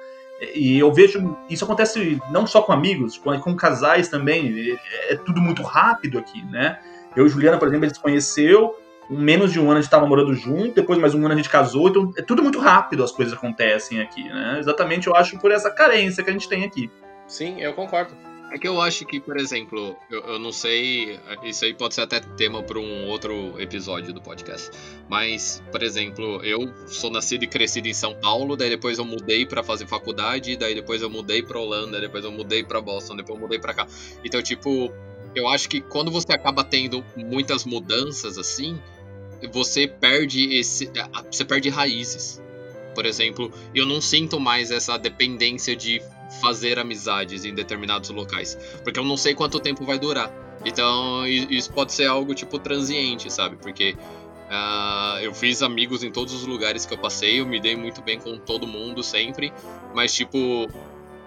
e 0.55 0.79
eu 0.79 0.93
vejo, 0.93 1.35
isso 1.49 1.65
acontece 1.65 2.21
não 2.31 2.47
só 2.47 2.61
com 2.61 2.73
amigos, 2.73 3.17
com, 3.17 3.39
com 3.41 3.57
casais 3.57 4.09
também, 4.09 4.79
é, 5.09 5.15
é 5.15 5.17
tudo 5.17 5.41
muito 5.41 5.63
rápido 5.63 6.19
aqui, 6.19 6.45
né? 6.51 6.79
Eu 7.17 7.25
e 7.25 7.29
Juliana, 7.31 7.57
por 7.57 7.69
exemplo, 7.69 7.87
a 7.87 7.89
gente 7.89 7.97
se 7.97 8.03
conheceu, 8.03 8.75
menos 9.13 9.53
de 9.53 9.61
um 9.61 9.65
ano 9.65 9.73
a 9.73 9.75
gente 9.77 9.85
estava 9.85 10.07
morando 10.07 10.35
junto, 10.35 10.75
depois 10.75 10.99
mais 10.99 11.15
um 11.15 11.25
ano 11.25 11.35
a 11.35 11.37
gente 11.37 11.49
casou, 11.49 11.89
então 11.89 12.13
é 12.17 12.23
tudo 12.23 12.43
muito 12.43 12.59
rápido 12.59 13.05
as 13.05 13.13
coisas 13.13 13.35
acontecem 13.35 14.01
aqui, 14.01 14.25
né? 14.25 14.57
Exatamente, 14.59 15.07
eu 15.07 15.15
acho, 15.15 15.39
por 15.39 15.51
essa 15.51 15.71
carência 15.71 16.23
que 16.23 16.31
a 16.31 16.33
gente 16.33 16.49
tem 16.49 16.65
aqui. 16.65 16.91
Sim, 17.27 17.61
eu 17.61 17.73
concordo. 17.75 18.15
É 18.53 18.59
que 18.59 18.69
eu 18.69 18.83
acho 18.83 19.07
que, 19.07 19.19
por 19.19 19.39
exemplo, 19.39 19.97
eu, 20.11 20.21
eu 20.25 20.39
não 20.39 20.53
sei, 20.53 21.19
isso 21.43 21.65
aí 21.65 21.73
pode 21.73 21.95
ser 21.95 22.03
até 22.03 22.21
tema 22.21 22.63
para 22.63 22.79
um 22.79 23.09
outro 23.09 23.59
episódio 23.59 24.13
do 24.13 24.21
podcast. 24.21 24.71
Mas, 25.09 25.63
por 25.73 25.83
exemplo, 25.83 26.45
eu 26.45 26.71
sou 26.87 27.11
nascido 27.11 27.45
e 27.45 27.47
crescido 27.47 27.89
em 27.89 27.95
São 27.95 28.15
Paulo, 28.15 28.55
daí 28.55 28.69
depois 28.69 28.99
eu 28.99 29.07
mudei 29.07 29.47
para 29.47 29.63
fazer 29.63 29.87
faculdade, 29.87 30.55
daí 30.55 30.75
depois 30.75 31.01
eu 31.01 31.09
mudei 31.09 31.43
para 31.43 31.59
Holanda, 31.59 31.99
depois 31.99 32.25
eu 32.25 32.31
mudei 32.31 32.63
para 32.63 32.79
Boston, 32.79 33.17
depois 33.17 33.37
eu 33.37 33.41
mudei 33.41 33.59
para 33.59 33.73
cá. 33.73 33.87
Então, 34.23 34.43
tipo, 34.43 34.93
eu 35.35 35.49
acho 35.49 35.67
que 35.67 35.81
quando 35.81 36.11
você 36.11 36.33
acaba 36.33 36.63
tendo 36.63 37.03
muitas 37.17 37.65
mudanças 37.65 38.37
assim, 38.37 38.79
você 39.51 39.87
perde 39.87 40.55
esse, 40.55 40.91
você 41.31 41.45
perde 41.45 41.69
raízes. 41.69 42.43
Por 42.95 43.07
exemplo, 43.07 43.53
eu 43.75 43.87
não 43.87 44.01
sinto 44.01 44.39
mais 44.39 44.71
essa 44.71 44.99
dependência 44.99 45.75
de 45.75 46.03
fazer 46.41 46.79
amizades 46.79 47.45
em 47.45 47.55
determinados 47.55 48.11
locais, 48.11 48.57
porque 48.83 48.99
eu 48.99 49.05
não 49.05 49.17
sei 49.17 49.35
quanto 49.35 49.61
tempo 49.61 49.85
vai 49.85 49.99
durar. 49.99 50.31
Então, 50.65 51.27
isso 51.27 51.73
pode 51.73 51.93
ser 51.93 52.07
algo 52.07 52.35
tipo 52.35 52.59
transiente, 52.59 53.33
sabe? 53.33 53.57
Porque 53.57 53.97
uh, 54.49 55.19
eu 55.21 55.35
fiz 55.35 55.63
amigos 55.63 56.05
em 56.05 56.11
todos 56.11 56.33
os 56.33 56.47
lugares 56.47 56.87
que 56.87 56.95
eu 56.95 56.99
passei, 56.99 57.41
eu 57.41 57.47
me 57.47 57.61
dei 57.61 57.75
muito 57.75 58.01
bem 58.03 58.19
com 58.19 58.39
todo 58.39 58.67
mundo 58.67 59.03
sempre, 59.03 59.53
mas 59.95 60.15
tipo, 60.15 60.69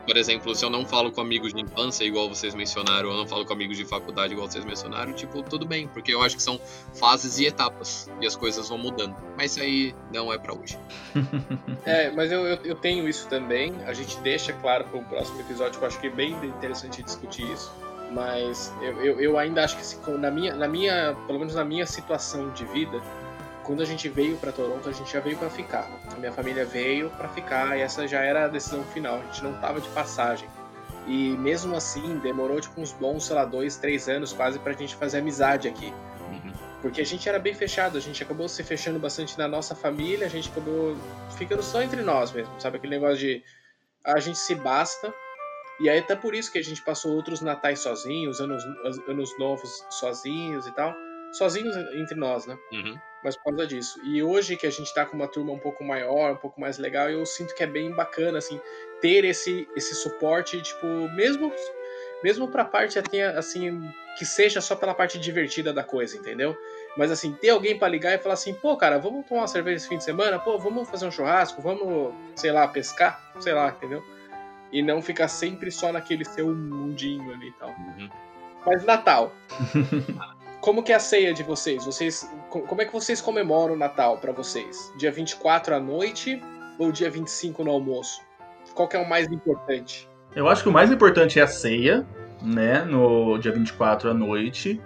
por 0.05 0.17
exemplo, 0.17 0.53
se 0.55 0.63
eu 0.63 0.69
não 0.69 0.85
falo 0.85 1.11
com 1.11 1.21
amigos 1.21 1.53
de 1.53 1.61
infância, 1.61 2.03
igual 2.03 2.29
vocês 2.29 2.53
mencionaram, 2.53 3.09
ou 3.09 3.15
eu 3.15 3.19
não 3.19 3.27
falo 3.27 3.45
com 3.45 3.53
amigos 3.53 3.77
de 3.77 3.85
faculdade, 3.85 4.33
igual 4.33 4.49
vocês 4.49 4.63
mencionaram, 4.63 5.13
tipo, 5.13 5.41
tudo 5.43 5.65
bem, 5.65 5.87
porque 5.87 6.13
eu 6.13 6.21
acho 6.21 6.35
que 6.35 6.43
são 6.43 6.59
fases 6.93 7.39
e 7.39 7.45
etapas, 7.45 8.09
e 8.21 8.27
as 8.27 8.35
coisas 8.35 8.69
vão 8.69 8.77
mudando. 8.77 9.15
Mas 9.37 9.51
isso 9.51 9.61
aí 9.61 9.95
não 10.13 10.31
é 10.31 10.37
para 10.37 10.53
hoje. 10.53 10.77
é, 11.85 12.11
mas 12.11 12.31
eu, 12.31 12.45
eu, 12.45 12.57
eu, 12.63 12.75
tenho 12.75 13.07
isso 13.09 13.27
também, 13.27 13.73
a 13.85 13.93
gente 13.93 14.17
deixa 14.19 14.53
claro 14.53 14.85
para 14.85 14.99
um 14.99 15.03
próximo 15.03 15.39
episódio, 15.41 15.79
que 15.79 15.83
eu 15.83 15.87
acho 15.87 15.99
que 15.99 16.07
é 16.07 16.11
bem 16.11 16.33
interessante 16.45 17.01
discutir 17.01 17.51
isso. 17.51 17.73
Mas 18.11 18.71
eu, 18.81 19.01
eu, 19.03 19.19
eu 19.19 19.37
ainda 19.37 19.63
acho 19.63 19.77
que 19.77 20.11
na 20.11 20.29
minha, 20.29 20.55
na 20.55 20.67
minha, 20.67 21.15
pelo 21.25 21.39
menos 21.39 21.55
na 21.55 21.65
minha 21.65 21.85
situação 21.85 22.51
de 22.51 22.63
vida, 22.65 23.01
quando 23.65 23.81
a 23.81 23.85
gente 23.85 24.07
veio 24.07 24.37
para 24.37 24.51
Toronto, 24.51 24.87
a 24.87 24.91
gente 24.91 25.11
já 25.11 25.19
veio 25.19 25.37
para 25.37 25.49
ficar. 25.49 25.89
A 26.11 26.15
minha 26.15 26.31
família 26.31 26.65
veio 26.65 27.09
para 27.09 27.27
ficar 27.29 27.77
e 27.77 27.81
essa 27.81 28.07
já 28.07 28.21
era 28.21 28.45
a 28.45 28.47
decisão 28.47 28.83
final. 28.85 29.15
A 29.15 29.23
gente 29.23 29.43
não 29.43 29.53
tava 29.59 29.81
de 29.81 29.89
passagem. 29.89 30.47
E 31.07 31.29
mesmo 31.31 31.75
assim, 31.75 32.19
demorou 32.19 32.61
tipo 32.61 32.79
uns 32.79 32.93
bons, 32.93 33.25
sei 33.25 33.35
lá, 33.35 33.43
dois, 33.43 33.77
três 33.77 34.07
anos 34.07 34.33
quase 34.33 34.59
pra 34.59 34.73
gente 34.73 34.95
fazer 34.95 35.17
amizade 35.17 35.67
aqui. 35.67 35.87
Uhum. 36.29 36.53
Porque 36.81 37.01
a 37.01 37.05
gente 37.05 37.27
era 37.27 37.39
bem 37.39 37.53
fechado, 37.53 37.97
a 37.97 38.01
gente 38.01 38.21
acabou 38.21 38.47
se 38.47 38.63
fechando 38.63 38.99
bastante 38.99 39.37
na 39.37 39.47
nossa 39.47 39.75
família, 39.75 40.27
a 40.27 40.29
gente 40.29 40.49
acabou 40.49 40.95
ficando 41.35 41.63
só 41.63 41.81
entre 41.81 42.01
nós 42.01 42.31
mesmo, 42.31 42.53
sabe? 42.59 42.77
Aquele 42.77 42.95
negócio 42.95 43.17
de 43.17 43.43
a 44.03 44.19
gente 44.19 44.37
se 44.37 44.53
basta. 44.53 45.13
E 45.79 45.89
aí 45.89 45.99
até 45.99 46.15
por 46.15 46.35
isso 46.35 46.51
que 46.51 46.59
a 46.59 46.63
gente 46.63 46.81
passou 46.83 47.13
outros 47.13 47.41
natais 47.41 47.79
sozinhos, 47.79 48.39
anos, 48.39 48.63
anos 49.07 49.37
novos 49.39 49.83
sozinhos 49.89 50.67
e 50.67 50.71
tal. 50.73 50.93
Sozinhos 51.33 51.75
entre 51.95 52.15
nós, 52.15 52.45
né? 52.45 52.57
Uhum 52.71 52.97
mas 53.25 53.35
por 53.35 53.45
causa 53.45 53.65
disso. 53.65 53.99
E 54.05 54.21
hoje 54.21 54.55
que 54.55 54.67
a 54.67 54.69
gente 54.69 54.93
tá 54.93 55.03
com 55.03 55.15
uma 55.15 55.27
turma 55.27 55.51
um 55.51 55.57
pouco 55.57 55.83
maior, 55.83 56.33
um 56.33 56.37
pouco 56.37 56.61
mais 56.61 56.77
legal, 56.77 57.09
eu 57.09 57.25
sinto 57.25 57.55
que 57.55 57.63
é 57.63 57.67
bem 57.67 57.91
bacana, 57.91 58.37
assim, 58.37 58.61
ter 59.01 59.25
esse, 59.25 59.67
esse 59.75 59.95
suporte, 59.95 60.61
tipo, 60.61 60.85
mesmo 61.15 61.51
mesmo 62.23 62.47
pra 62.47 62.63
parte, 62.63 62.97
assim, 63.37 63.91
que 64.17 64.25
seja 64.25 64.61
só 64.61 64.75
pela 64.75 64.93
parte 64.95 65.19
divertida 65.19 65.73
da 65.73 65.83
coisa, 65.83 66.17
entendeu? 66.17 66.57
Mas, 66.97 67.11
assim, 67.11 67.33
ter 67.33 67.49
alguém 67.49 67.77
para 67.77 67.87
ligar 67.87 68.13
e 68.13 68.17
falar 68.17 68.33
assim, 68.33 68.53
pô, 68.53 68.77
cara, 68.77 68.97
vamos 68.97 69.25
tomar 69.27 69.41
uma 69.41 69.47
cerveja 69.47 69.77
esse 69.77 69.87
fim 69.87 69.97
de 69.97 70.03
semana? 70.03 70.39
Pô, 70.39 70.57
vamos 70.57 70.89
fazer 70.89 71.05
um 71.05 71.11
churrasco? 71.11 71.61
Vamos, 71.61 72.13
sei 72.35 72.51
lá, 72.51 72.67
pescar? 72.67 73.31
Sei 73.39 73.53
lá, 73.53 73.69
entendeu? 73.69 74.03
E 74.71 74.81
não 74.81 75.01
ficar 75.01 75.27
sempre 75.27 75.69
só 75.71 75.91
naquele 75.91 76.25
seu 76.25 76.47
mundinho 76.47 77.31
ali 77.33 77.49
e 77.49 77.53
tal. 77.53 77.69
Uhum. 77.69 78.09
Mas 78.65 78.83
Natal. 78.83 79.31
Como 80.65 80.81
que 80.81 80.91
é 80.91 80.95
a 80.95 80.99
ceia 80.99 81.31
de 81.31 81.43
vocês? 81.43 81.85
Vocês 81.85 82.27
como 82.49 82.81
é 82.81 82.85
que 82.85 82.91
vocês 82.91 83.21
comemoram 83.21 83.75
o 83.75 83.77
Natal 83.77 84.17
para 84.17 84.31
vocês? 84.31 84.91
Dia 84.97 85.11
24 85.11 85.75
à 85.75 85.79
noite 85.79 86.41
ou 86.79 86.91
dia 86.91 87.07
25 87.07 87.63
no 87.63 87.69
almoço? 87.69 88.19
Qual 88.73 88.87
que 88.87 88.97
é 88.97 88.99
o 88.99 89.07
mais 89.07 89.31
importante? 89.31 90.09
Eu 90.35 90.49
acho 90.49 90.63
que 90.63 90.69
o 90.69 90.71
mais 90.71 90.91
importante 90.91 91.39
é 91.39 91.43
a 91.43 91.47
ceia, 91.47 92.03
né, 92.41 92.83
no 92.83 93.37
dia 93.37 93.51
24 93.51 94.09
à 94.09 94.13
noite. 94.15 94.81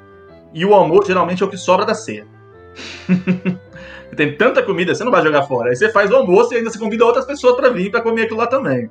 E 0.54 0.66
o 0.66 0.74
almoço 0.74 1.08
geralmente 1.08 1.44
é 1.44 1.46
o 1.46 1.50
que 1.50 1.56
sobra 1.56 1.86
da 1.86 1.96
ceia. 1.96 2.28
Tem 4.18 4.36
tanta 4.36 4.62
comida, 4.62 4.94
você 4.94 5.06
não 5.06 5.12
vai 5.14 5.22
jogar 5.22 5.44
fora. 5.44 5.70
Aí 5.70 5.78
você 5.78 5.90
faz 5.94 6.12
o 6.12 6.16
almoço 6.18 6.54
e 6.54 6.58
ainda 6.58 6.70
se 6.72 6.78
convida 6.78 7.06
outras 7.06 7.24
pessoas 7.24 7.56
para 7.56 7.70
vir 7.70 7.90
para 7.90 8.02
comer 8.02 8.24
aquilo 8.24 8.40
lá 8.40 8.48
também. 8.48 8.90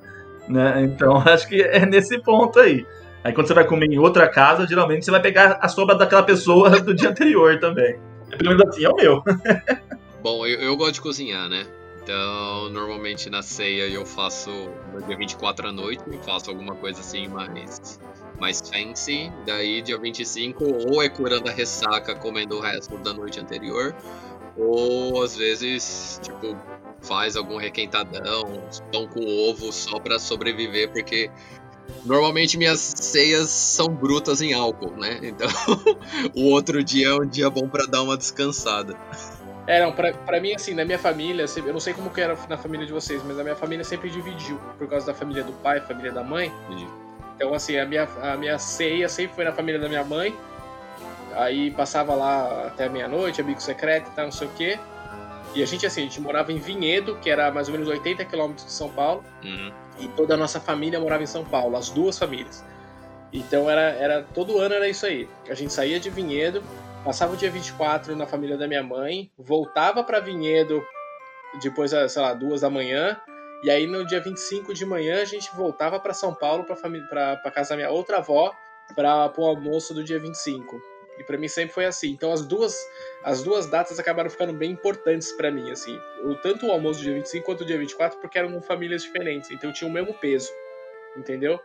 Né? 0.49 0.85
Então 0.85 1.19
acho 1.29 1.47
que 1.49 1.61
é 1.61 1.85
nesse 1.85 2.19
ponto 2.23 2.59
aí. 2.59 2.87
Aí 3.25 3.33
quando 3.33 3.47
você 3.47 3.55
vai 3.55 3.65
comer 3.65 3.87
em 3.87 3.99
outra 3.99 4.29
casa, 4.29 4.67
geralmente 4.67 5.05
você 5.05 5.11
vai 5.11 5.21
pegar 5.21 5.59
a 5.61 5.69
sobra 5.69 5.95
daquela 5.95 6.23
pessoa 6.23 6.71
do 6.81 6.95
dia 6.95 7.11
anterior 7.11 7.59
também. 7.59 7.99
Pelo 8.37 8.57
menos 8.57 8.69
assim 8.69 8.85
é 8.85 8.89
o 8.89 8.95
meu. 8.95 9.23
Bom, 10.23 10.47
eu, 10.47 10.61
eu 10.61 10.77
gosto 10.77 10.95
de 10.95 11.01
cozinhar, 11.01 11.49
né? 11.49 11.67
Então, 12.03 12.71
normalmente 12.71 13.29
na 13.29 13.43
ceia 13.43 13.87
eu 13.87 14.07
faço 14.07 14.51
no 14.95 15.03
dia 15.03 15.15
24 15.15 15.69
à 15.69 15.73
noite, 15.73 16.03
eu 16.11 16.19
faço 16.21 16.49
alguma 16.49 16.75
coisa 16.75 17.01
assim 17.01 17.29
mais, 17.29 18.01
mais 18.41 18.63
fancy. 18.63 19.31
Daí, 19.45 19.83
dia 19.83 19.99
25, 19.99 20.65
ou 20.91 21.03
é 21.03 21.09
curando 21.11 21.51
a 21.51 21.53
ressaca, 21.53 22.15
comendo 22.15 22.57
o 22.57 22.61
resto 22.61 22.97
da 22.99 23.13
noite 23.13 23.39
anterior, 23.39 23.95
ou 24.57 25.23
às 25.23 25.37
vezes, 25.37 26.19
tipo, 26.23 26.57
faz 27.03 27.37
algum 27.37 27.59
requentadão, 27.59 28.63
pão 28.91 29.07
com 29.07 29.21
ovo 29.49 29.71
só 29.71 29.99
para 30.01 30.19
sobreviver, 30.19 30.91
porque 30.91 31.31
Normalmente 32.05 32.57
minhas 32.57 32.81
ceias 32.97 33.51
são 33.51 33.89
brutas 33.89 34.41
em 34.41 34.53
álcool, 34.53 34.97
né? 34.97 35.19
Então 35.23 35.49
o 36.35 36.51
outro 36.51 36.83
dia 36.83 37.09
é 37.09 37.15
um 37.15 37.27
dia 37.27 37.51
bom 37.51 37.69
para 37.69 37.87
dar 37.87 38.03
uma 38.03 38.17
descansada. 38.17 38.97
É, 39.67 39.83
não, 39.83 39.93
pra, 39.93 40.15
pra 40.15 40.41
mim, 40.41 40.55
assim, 40.55 40.73
na 40.73 40.83
minha 40.83 40.99
família, 40.99 41.45
eu 41.57 41.73
não 41.75 41.81
sei 41.81 41.93
como 41.93 42.09
que 42.09 42.23
era 42.23 42.35
na 42.49 42.57
família 42.57 42.87
de 42.87 42.93
vocês, 42.93 43.23
mas 43.23 43.39
a 43.39 43.43
minha 43.43 43.55
família 43.55 43.85
sempre 43.85 44.09
dividiu, 44.09 44.59
por 44.79 44.89
causa 44.89 45.05
da 45.05 45.13
família 45.13 45.45
do 45.45 45.53
pai, 45.53 45.79
família 45.81 46.11
da 46.11 46.25
mãe. 46.25 46.51
Então, 47.37 47.53
assim, 47.53 47.77
a 47.77 47.85
minha, 47.85 48.09
a 48.23 48.35
minha 48.39 48.59
ceia 48.59 49.11
sempre 49.11 49.37
foi 49.37 49.45
na 49.45 49.53
família 49.53 49.79
da 49.79 49.87
minha 49.87 50.03
mãe, 50.03 50.35
aí 51.35 51.71
passava 51.71 52.15
lá 52.15 52.69
até 52.69 52.89
meia-noite, 52.89 53.43
amigo 53.43 53.61
secreto 53.61 54.11
e 54.11 54.15
tal, 54.15 54.25
não 54.25 54.33
sei 54.33 54.49
o 54.49 54.51
quê. 54.53 54.79
E 55.59 55.63
a 55.63 55.67
gente, 55.67 55.85
assim, 55.85 56.03
a 56.03 56.05
gente 56.05 56.21
morava 56.21 56.53
em 56.53 56.59
Vinhedo, 56.59 57.17
que 57.17 57.29
era 57.29 57.51
mais 57.51 57.67
ou 57.67 57.73
menos 57.73 57.89
80 57.89 58.25
quilômetros 58.27 58.65
de 58.65 58.71
São 58.71 58.91
Paulo. 58.91 59.25
Uhum. 59.43 59.73
E 59.99 60.07
toda 60.11 60.35
a 60.35 60.37
nossa 60.37 60.61
família 60.61 61.01
morava 61.01 61.25
em 61.25 61.27
São 61.27 61.45
Paulo, 61.45 61.77
as 61.77 61.91
duas 61.91 62.17
famílias. 62.17 62.65
Então 63.33 63.69
era, 63.69 63.91
era 63.91 64.23
todo 64.23 64.57
ano 64.59 64.77
era 64.77 64.89
isso 64.89 65.05
aí. 65.05 65.29
A 65.51 65.55
gente 65.55 65.73
saía 65.73 65.99
de 65.99 66.11
Vinhedo, 66.11 66.63
passava 67.05 67.33
o 67.33 67.37
dia 67.37 67.51
24 67.51 68.15
na 68.15 68.25
família 68.25 68.57
da 68.57 68.69
minha 68.69 68.85
mãe, 68.85 69.33
voltava 69.37 70.05
para 70.05 70.21
Vinhedo 70.21 70.81
depois, 71.61 71.91
sei 71.91 72.23
lá, 72.23 72.35
duas 72.35 72.61
da 72.61 72.71
manhã, 72.71 73.21
e 73.65 73.69
aí 73.69 73.85
no 73.85 74.07
dia 74.07 74.21
25 74.21 74.73
de 74.73 74.87
manhã 74.87 75.21
a 75.21 75.25
gente 75.25 75.51
voltava 75.57 75.99
para 75.99 76.15
São 76.15 76.33
Paulo 76.33 76.63
para 76.63 77.37
para 77.37 77.51
casa 77.51 77.71
da 77.71 77.77
minha 77.77 77.91
outra 77.91 78.19
avó 78.19 78.55
para 78.95 79.33
o 79.37 79.45
almoço 79.45 79.93
do 79.93 80.05
dia 80.05 80.21
25. 80.21 80.81
E 81.19 81.25
para 81.25 81.37
mim 81.37 81.49
sempre 81.49 81.75
foi 81.75 81.85
assim. 81.85 82.11
Então 82.11 82.33
as 82.33 82.47
duas 82.47 82.77
as 83.23 83.43
duas 83.43 83.67
datas 83.67 83.99
acabaram 83.99 84.31
ficando 84.31 84.53
bem 84.53 84.71
importantes 84.71 85.33
para 85.33 85.51
mim, 85.51 85.71
assim. 85.71 85.99
O, 86.25 86.35
tanto 86.37 86.67
o 86.67 86.71
almoço 86.71 87.01
do 87.01 87.05
dia 87.05 87.15
25 87.15 87.45
quanto 87.45 87.63
o 87.63 87.67
dia 87.67 87.79
24, 87.79 88.21
porque 88.21 88.39
eram 88.39 88.61
famílias 88.63 89.03
diferentes, 89.03 89.51
então 89.51 89.73
tinha 89.73 89.91
o 89.91 89.93
mesmo 89.93 90.15
peso, 90.15 90.51
entendeu? 91.17 91.61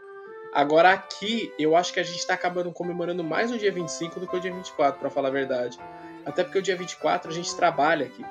Agora 0.53 0.91
aqui, 0.91 1.51
eu 1.57 1.75
acho 1.75 1.93
que 1.93 1.99
a 1.99 2.03
gente 2.03 2.25
tá 2.25 2.33
acabando 2.35 2.71
comemorando 2.71 3.23
mais 3.23 3.51
o 3.51 3.57
dia 3.57 3.71
25 3.71 4.19
do 4.19 4.27
que 4.27 4.35
o 4.35 4.39
dia 4.39 4.53
24, 4.53 4.99
para 4.99 5.09
falar 5.09 5.29
a 5.29 5.31
verdade. 5.31 5.79
Até 6.25 6.43
porque 6.43 6.59
o 6.59 6.61
dia 6.61 6.75
24 6.75 7.31
a 7.31 7.33
gente 7.33 7.55
trabalha 7.55 8.05
aqui. 8.05 8.23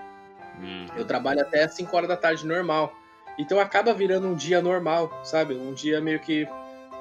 Hum. 0.60 0.86
Eu 0.96 1.04
trabalho 1.04 1.40
até 1.40 1.66
5 1.66 1.94
horas 1.96 2.08
da 2.08 2.16
tarde 2.16 2.46
normal. 2.46 2.94
Então 3.38 3.58
acaba 3.58 3.92
virando 3.92 4.28
um 4.28 4.34
dia 4.34 4.60
normal, 4.60 5.20
sabe? 5.24 5.54
Um 5.54 5.72
dia 5.72 6.00
meio 6.00 6.20
que. 6.20 6.46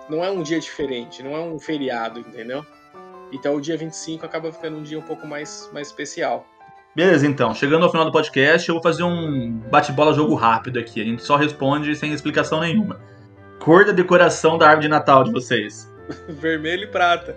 Não 0.10 0.26
é 0.26 0.32
um 0.32 0.42
dia 0.42 0.60
diferente, 0.60 1.22
não 1.22 1.36
é 1.36 1.40
um 1.40 1.60
feriado, 1.60 2.20
entendeu? 2.20 2.66
Então 3.32 3.56
o 3.56 3.62
dia 3.62 3.78
25 3.78 4.26
acaba 4.26 4.52
ficando 4.52 4.78
um 4.78 4.84
dia 4.84 5.00
um 5.00 5.02
pouco 5.02 5.26
mais, 5.28 5.70
mais 5.74 5.88
especial. 5.88 6.46
Beleza, 6.96 7.26
então. 7.26 7.56
Chegando 7.56 7.84
ao 7.84 7.92
final 7.92 8.06
do 8.06 8.12
podcast, 8.12 8.68
eu 8.68 8.76
vou 8.76 8.84
fazer 8.84 9.04
um 9.04 9.52
bate-bola 9.72 10.14
jogo 10.14 10.36
rápido 10.36 10.78
aqui. 10.78 11.02
A 11.02 11.06
gente 11.06 11.24
só 11.24 11.38
responde 11.38 11.96
sem 11.96 12.12
explicação 12.12 12.60
nenhuma. 12.60 13.00
Cor 13.60 13.86
da 13.86 13.92
decoração 13.92 14.58
da 14.58 14.66
árvore 14.66 14.88
de 14.88 14.90
Natal 14.90 15.24
de 15.24 15.32
vocês? 15.32 15.90
Vermelho 16.28 16.84
e 16.84 16.88
prata. 16.88 17.36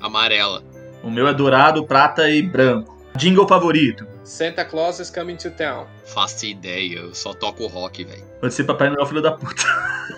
Amarela. 0.00 0.62
O 1.02 1.10
meu 1.10 1.28
é 1.28 1.34
dourado, 1.34 1.84
prata 1.84 2.30
e 2.30 2.40
branco. 2.40 2.96
Jingle 3.16 3.46
favorito? 3.46 4.06
Santa 4.24 4.64
Claus 4.64 4.98
is 5.00 5.10
coming 5.10 5.36
to 5.36 5.50
town. 5.50 5.86
Faço 6.06 6.46
ideia, 6.46 7.00
eu 7.00 7.14
só 7.14 7.34
toco 7.34 7.66
rock, 7.66 8.04
velho. 8.04 8.24
Pode 8.40 8.54
ser 8.54 8.64
Papai 8.64 8.88
Noel, 8.88 9.04
filho 9.04 9.20
da 9.20 9.32
puta. 9.32 9.62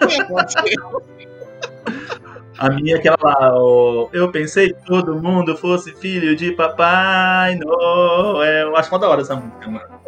A 2.59 2.71
minha 2.71 2.95
é 2.95 2.99
aquela 2.99 3.19
lá, 3.23 3.53
ó, 3.55 4.09
eu 4.13 4.31
pensei 4.31 4.73
que 4.73 4.87
todo 4.87 5.15
mundo 5.15 5.57
fosse 5.57 5.93
filho 5.95 6.35
de 6.35 6.53
Papai 6.53 7.55
Noel. 7.57 8.43
Eu 8.43 8.77
acho 8.77 8.91
uma 8.91 8.99
da 8.99 9.09
hora 9.09 9.21
essa 9.21 9.37
música, 9.37 9.71
mano. 9.71 10.01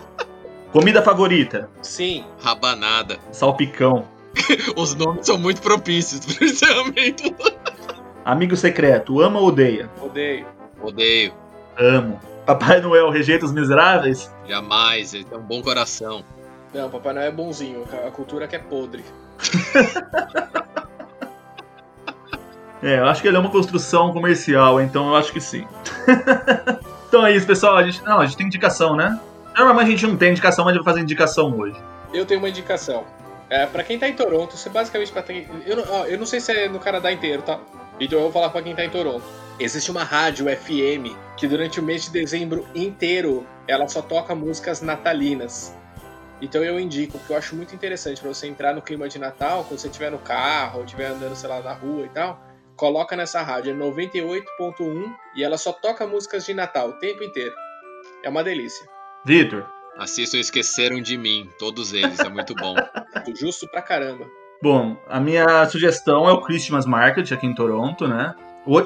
Comida 0.72 1.02
favorita? 1.02 1.68
Sim. 1.82 2.24
Rabanada. 2.40 3.18
Salpicão. 3.32 4.06
Os 4.76 4.94
nomes 4.94 5.26
são 5.26 5.36
muito 5.36 5.60
propícios 5.60 6.24
para 6.24 6.46
esse 6.46 6.64
Amigo 8.24 8.56
secreto, 8.56 9.20
ama 9.20 9.40
ou 9.40 9.48
odeia? 9.48 9.90
Odeio. 10.00 10.46
Odeio. 10.80 11.34
Amo. 11.78 12.20
Papai 12.46 12.80
Noel 12.80 13.10
rejeita 13.10 13.44
os 13.44 13.52
miseráveis? 13.52 14.30
Jamais, 14.46 15.12
ele 15.14 15.24
tem 15.24 15.38
um 15.38 15.42
bom 15.42 15.62
coração. 15.62 16.24
Não, 16.72 16.88
Papai 16.88 17.12
Noel 17.12 17.26
é 17.26 17.30
bonzinho, 17.30 17.84
a 18.06 18.10
cultura 18.10 18.46
que 18.46 18.56
é 18.56 18.58
podre. 18.58 19.04
É, 22.82 22.98
eu 22.98 23.06
acho 23.06 23.20
que 23.20 23.28
ele 23.28 23.36
é 23.36 23.40
uma 23.40 23.50
construção 23.50 24.12
comercial, 24.12 24.80
então 24.80 25.08
eu 25.08 25.16
acho 25.16 25.32
que 25.32 25.40
sim. 25.40 25.66
então 27.08 27.26
é 27.26 27.34
isso, 27.34 27.46
pessoal. 27.46 27.76
A 27.76 27.82
gente, 27.82 28.02
não, 28.02 28.20
a 28.20 28.26
gente 28.26 28.36
tem 28.36 28.46
indicação, 28.46 28.96
né? 28.96 29.18
Normalmente 29.56 29.88
a 29.88 29.90
gente 29.90 30.06
não 30.06 30.16
tem 30.16 30.30
indicação, 30.30 30.64
mas 30.64 30.74
eu 30.74 30.82
vou 30.82 30.90
fazer 30.90 31.02
indicação 31.02 31.58
hoje. 31.58 31.76
Eu 32.12 32.24
tenho 32.24 32.40
uma 32.40 32.48
indicação. 32.48 33.04
É, 33.50 33.66
pra 33.66 33.82
quem 33.82 33.98
tá 33.98 34.08
em 34.08 34.14
Toronto, 34.14 34.56
você 34.56 34.70
basicamente 34.70 35.12
pra 35.12 35.22
ter. 35.22 35.48
Eu 35.66 35.76
não, 35.76 36.06
eu 36.06 36.18
não 36.18 36.24
sei 36.24 36.40
se 36.40 36.52
é 36.52 36.68
no 36.68 36.78
Canadá 36.78 37.12
inteiro, 37.12 37.42
tá? 37.42 37.60
Então 37.98 38.18
eu 38.18 38.22
vou 38.24 38.32
falar 38.32 38.48
pra 38.48 38.62
quem 38.62 38.74
tá 38.74 38.84
em 38.84 38.90
Toronto. 38.90 39.24
Existe 39.58 39.90
uma 39.90 40.04
rádio 40.04 40.46
FM 40.46 41.14
que 41.36 41.46
durante 41.46 41.80
o 41.80 41.82
mês 41.82 42.04
de 42.04 42.10
dezembro 42.10 42.66
inteiro 42.74 43.46
ela 43.68 43.86
só 43.88 44.00
toca 44.00 44.34
músicas 44.34 44.80
natalinas. 44.80 45.74
Então 46.40 46.64
eu 46.64 46.80
indico, 46.80 47.18
porque 47.18 47.32
eu 47.32 47.36
acho 47.36 47.54
muito 47.54 47.74
interessante 47.74 48.20
para 48.20 48.32
você 48.32 48.46
entrar 48.46 48.72
no 48.72 48.80
clima 48.80 49.06
de 49.08 49.18
Natal, 49.18 49.64
quando 49.64 49.78
você 49.78 49.88
estiver 49.88 50.10
no 50.10 50.18
carro, 50.18 50.78
ou 50.78 50.84
estiver 50.84 51.08
andando, 51.08 51.36
sei 51.36 51.48
lá, 51.50 51.60
na 51.60 51.74
rua 51.74 52.06
e 52.06 52.08
tal, 52.08 52.40
coloca 52.80 53.14
nessa 53.14 53.42
rádio, 53.42 53.72
é 53.72 53.76
98.1 53.76 55.14
e 55.36 55.44
ela 55.44 55.58
só 55.58 55.70
toca 55.70 56.06
músicas 56.06 56.46
de 56.46 56.54
Natal 56.54 56.88
o 56.88 56.92
tempo 56.94 57.22
inteiro. 57.22 57.52
É 58.24 58.30
uma 58.30 58.42
delícia. 58.42 58.88
Vitor, 59.22 59.66
Assistam 59.98 60.38
Esqueceram 60.38 60.98
de 61.02 61.18
Mim, 61.18 61.46
todos 61.58 61.92
eles, 61.92 62.18
é 62.20 62.28
muito 62.30 62.54
bom. 62.54 62.74
Justo 63.38 63.68
pra 63.68 63.82
caramba. 63.82 64.24
Bom, 64.62 64.96
a 65.06 65.20
minha 65.20 65.66
sugestão 65.66 66.26
é 66.26 66.32
o 66.32 66.40
Christmas 66.40 66.86
Market 66.86 67.30
aqui 67.32 67.46
em 67.46 67.54
Toronto, 67.54 68.08
né? 68.08 68.34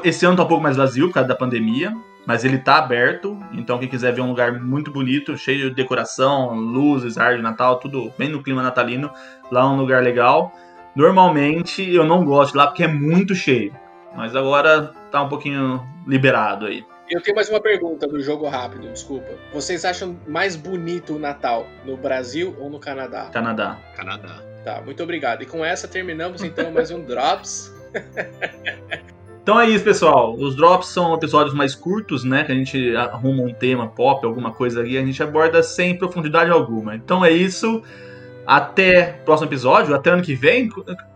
Esse 0.02 0.26
ano 0.26 0.36
tá 0.36 0.42
um 0.42 0.48
pouco 0.48 0.62
mais 0.62 0.76
vazio 0.76 1.06
por 1.06 1.14
causa 1.14 1.28
da 1.28 1.36
pandemia, 1.36 1.92
mas 2.26 2.44
ele 2.44 2.58
tá 2.58 2.78
aberto, 2.78 3.38
então 3.52 3.78
quem 3.78 3.88
quiser 3.88 4.12
ver 4.12 4.22
um 4.22 4.28
lugar 4.28 4.60
muito 4.60 4.90
bonito, 4.90 5.38
cheio 5.38 5.68
de 5.68 5.76
decoração, 5.76 6.52
luzes, 6.52 7.16
árvore 7.16 7.36
de 7.36 7.42
Natal, 7.44 7.78
tudo 7.78 8.12
bem 8.18 8.28
no 8.28 8.42
clima 8.42 8.60
natalino, 8.60 9.08
lá 9.52 9.60
é 9.60 9.64
um 9.66 9.76
lugar 9.76 10.02
legal. 10.02 10.52
Normalmente 10.96 11.88
eu 11.92 12.04
não 12.04 12.24
gosto 12.24 12.52
de 12.52 12.58
lá 12.58 12.66
porque 12.66 12.84
é 12.84 12.88
muito 12.88 13.34
cheio, 13.34 13.72
mas 14.14 14.34
agora 14.34 14.92
tá 15.10 15.22
um 15.22 15.28
pouquinho 15.28 15.82
liberado 16.06 16.66
aí. 16.66 16.84
Eu 17.08 17.20
tenho 17.20 17.36
mais 17.36 17.50
uma 17.50 17.60
pergunta 17.60 18.06
do 18.06 18.20
jogo 18.20 18.48
rápido, 18.48 18.88
desculpa. 18.88 19.28
Vocês 19.52 19.84
acham 19.84 20.18
mais 20.26 20.56
bonito 20.56 21.16
o 21.16 21.18
Natal 21.18 21.66
no 21.84 21.96
Brasil 21.96 22.56
ou 22.58 22.70
no 22.70 22.78
Canadá? 22.78 23.26
Canadá. 23.30 23.78
Canadá. 23.94 24.42
Tá, 24.64 24.80
muito 24.80 25.02
obrigado. 25.02 25.42
E 25.42 25.46
com 25.46 25.62
essa 25.62 25.86
terminamos 25.86 26.42
então 26.42 26.70
mais 26.72 26.90
um 26.90 27.02
Drops. 27.02 27.72
Então 29.44 29.60
é 29.60 29.68
isso, 29.68 29.84
pessoal. 29.84 30.34
Os 30.34 30.56
drops 30.56 30.88
são 30.88 31.12
episódios 31.12 31.54
mais 31.54 31.74
curtos, 31.74 32.24
né? 32.24 32.44
Que 32.44 32.52
a 32.52 32.54
gente 32.54 32.96
arruma 32.96 33.42
um 33.42 33.52
tema 33.52 33.86
pop, 33.86 34.24
alguma 34.24 34.50
coisa 34.50 34.80
ali, 34.80 34.96
a 34.96 35.04
gente 35.04 35.22
aborda 35.22 35.62
sem 35.62 35.98
profundidade 35.98 36.50
alguma. 36.50 36.96
Então 36.96 37.22
é 37.22 37.30
isso. 37.30 37.82
Até 38.46 39.18
o 39.20 39.24
próximo 39.26 39.46
episódio, 39.46 39.94
até 39.94 40.08
ano 40.08 40.22
que 40.22 40.34
vem. 40.34 40.70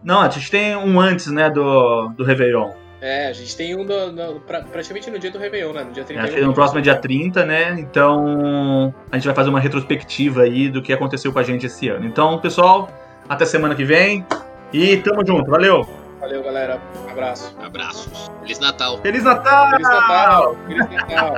Não, 0.04 0.20
a 0.20 0.28
gente 0.28 0.50
tem 0.50 0.76
um 0.76 1.00
antes, 1.00 1.28
né, 1.28 1.48
do, 1.48 2.08
do 2.08 2.22
Réveillon. 2.22 2.72
É, 3.00 3.28
a 3.28 3.32
gente 3.32 3.56
tem 3.56 3.76
um 3.76 3.84
no, 3.84 4.12
no, 4.12 4.40
praticamente 4.40 5.08
no 5.10 5.18
dia 5.18 5.30
do 5.30 5.38
Réveillon, 5.38 5.72
né? 5.72 5.84
No 5.84 5.92
dia 5.92 6.04
31. 6.04 6.24
Acho 6.24 6.34
que 6.34 6.40
no 6.40 6.52
próximo 6.52 6.80
é 6.80 6.82
dia 6.82 6.96
30, 6.96 7.44
né? 7.44 7.76
Então 7.78 8.92
a 9.10 9.16
gente 9.16 9.26
vai 9.26 9.34
fazer 9.34 9.50
uma 9.50 9.60
retrospectiva 9.60 10.42
aí 10.42 10.68
do 10.68 10.82
que 10.82 10.92
aconteceu 10.92 11.32
com 11.32 11.38
a 11.38 11.42
gente 11.42 11.66
esse 11.66 11.88
ano. 11.88 12.06
Então, 12.06 12.38
pessoal, 12.38 12.90
até 13.28 13.44
semana 13.44 13.74
que 13.74 13.84
vem 13.84 14.26
e 14.72 14.96
tamo 14.96 15.24
junto. 15.24 15.48
Valeu! 15.48 15.86
Valeu, 16.18 16.42
galera. 16.42 16.80
Abraço. 17.08 17.56
Abraços. 17.62 18.30
Feliz 18.40 18.58
Natal. 18.58 18.98
Feliz 18.98 19.22
Natal! 19.22 19.70
Feliz 19.70 19.88
Natal! 19.88 20.56
Feliz 20.66 20.90
Natal! 20.90 21.34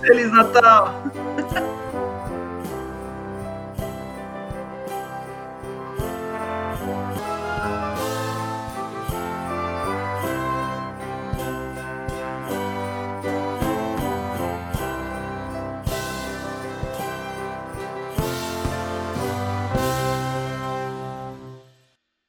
Feliz 0.00 0.32
Natal! 0.32 0.94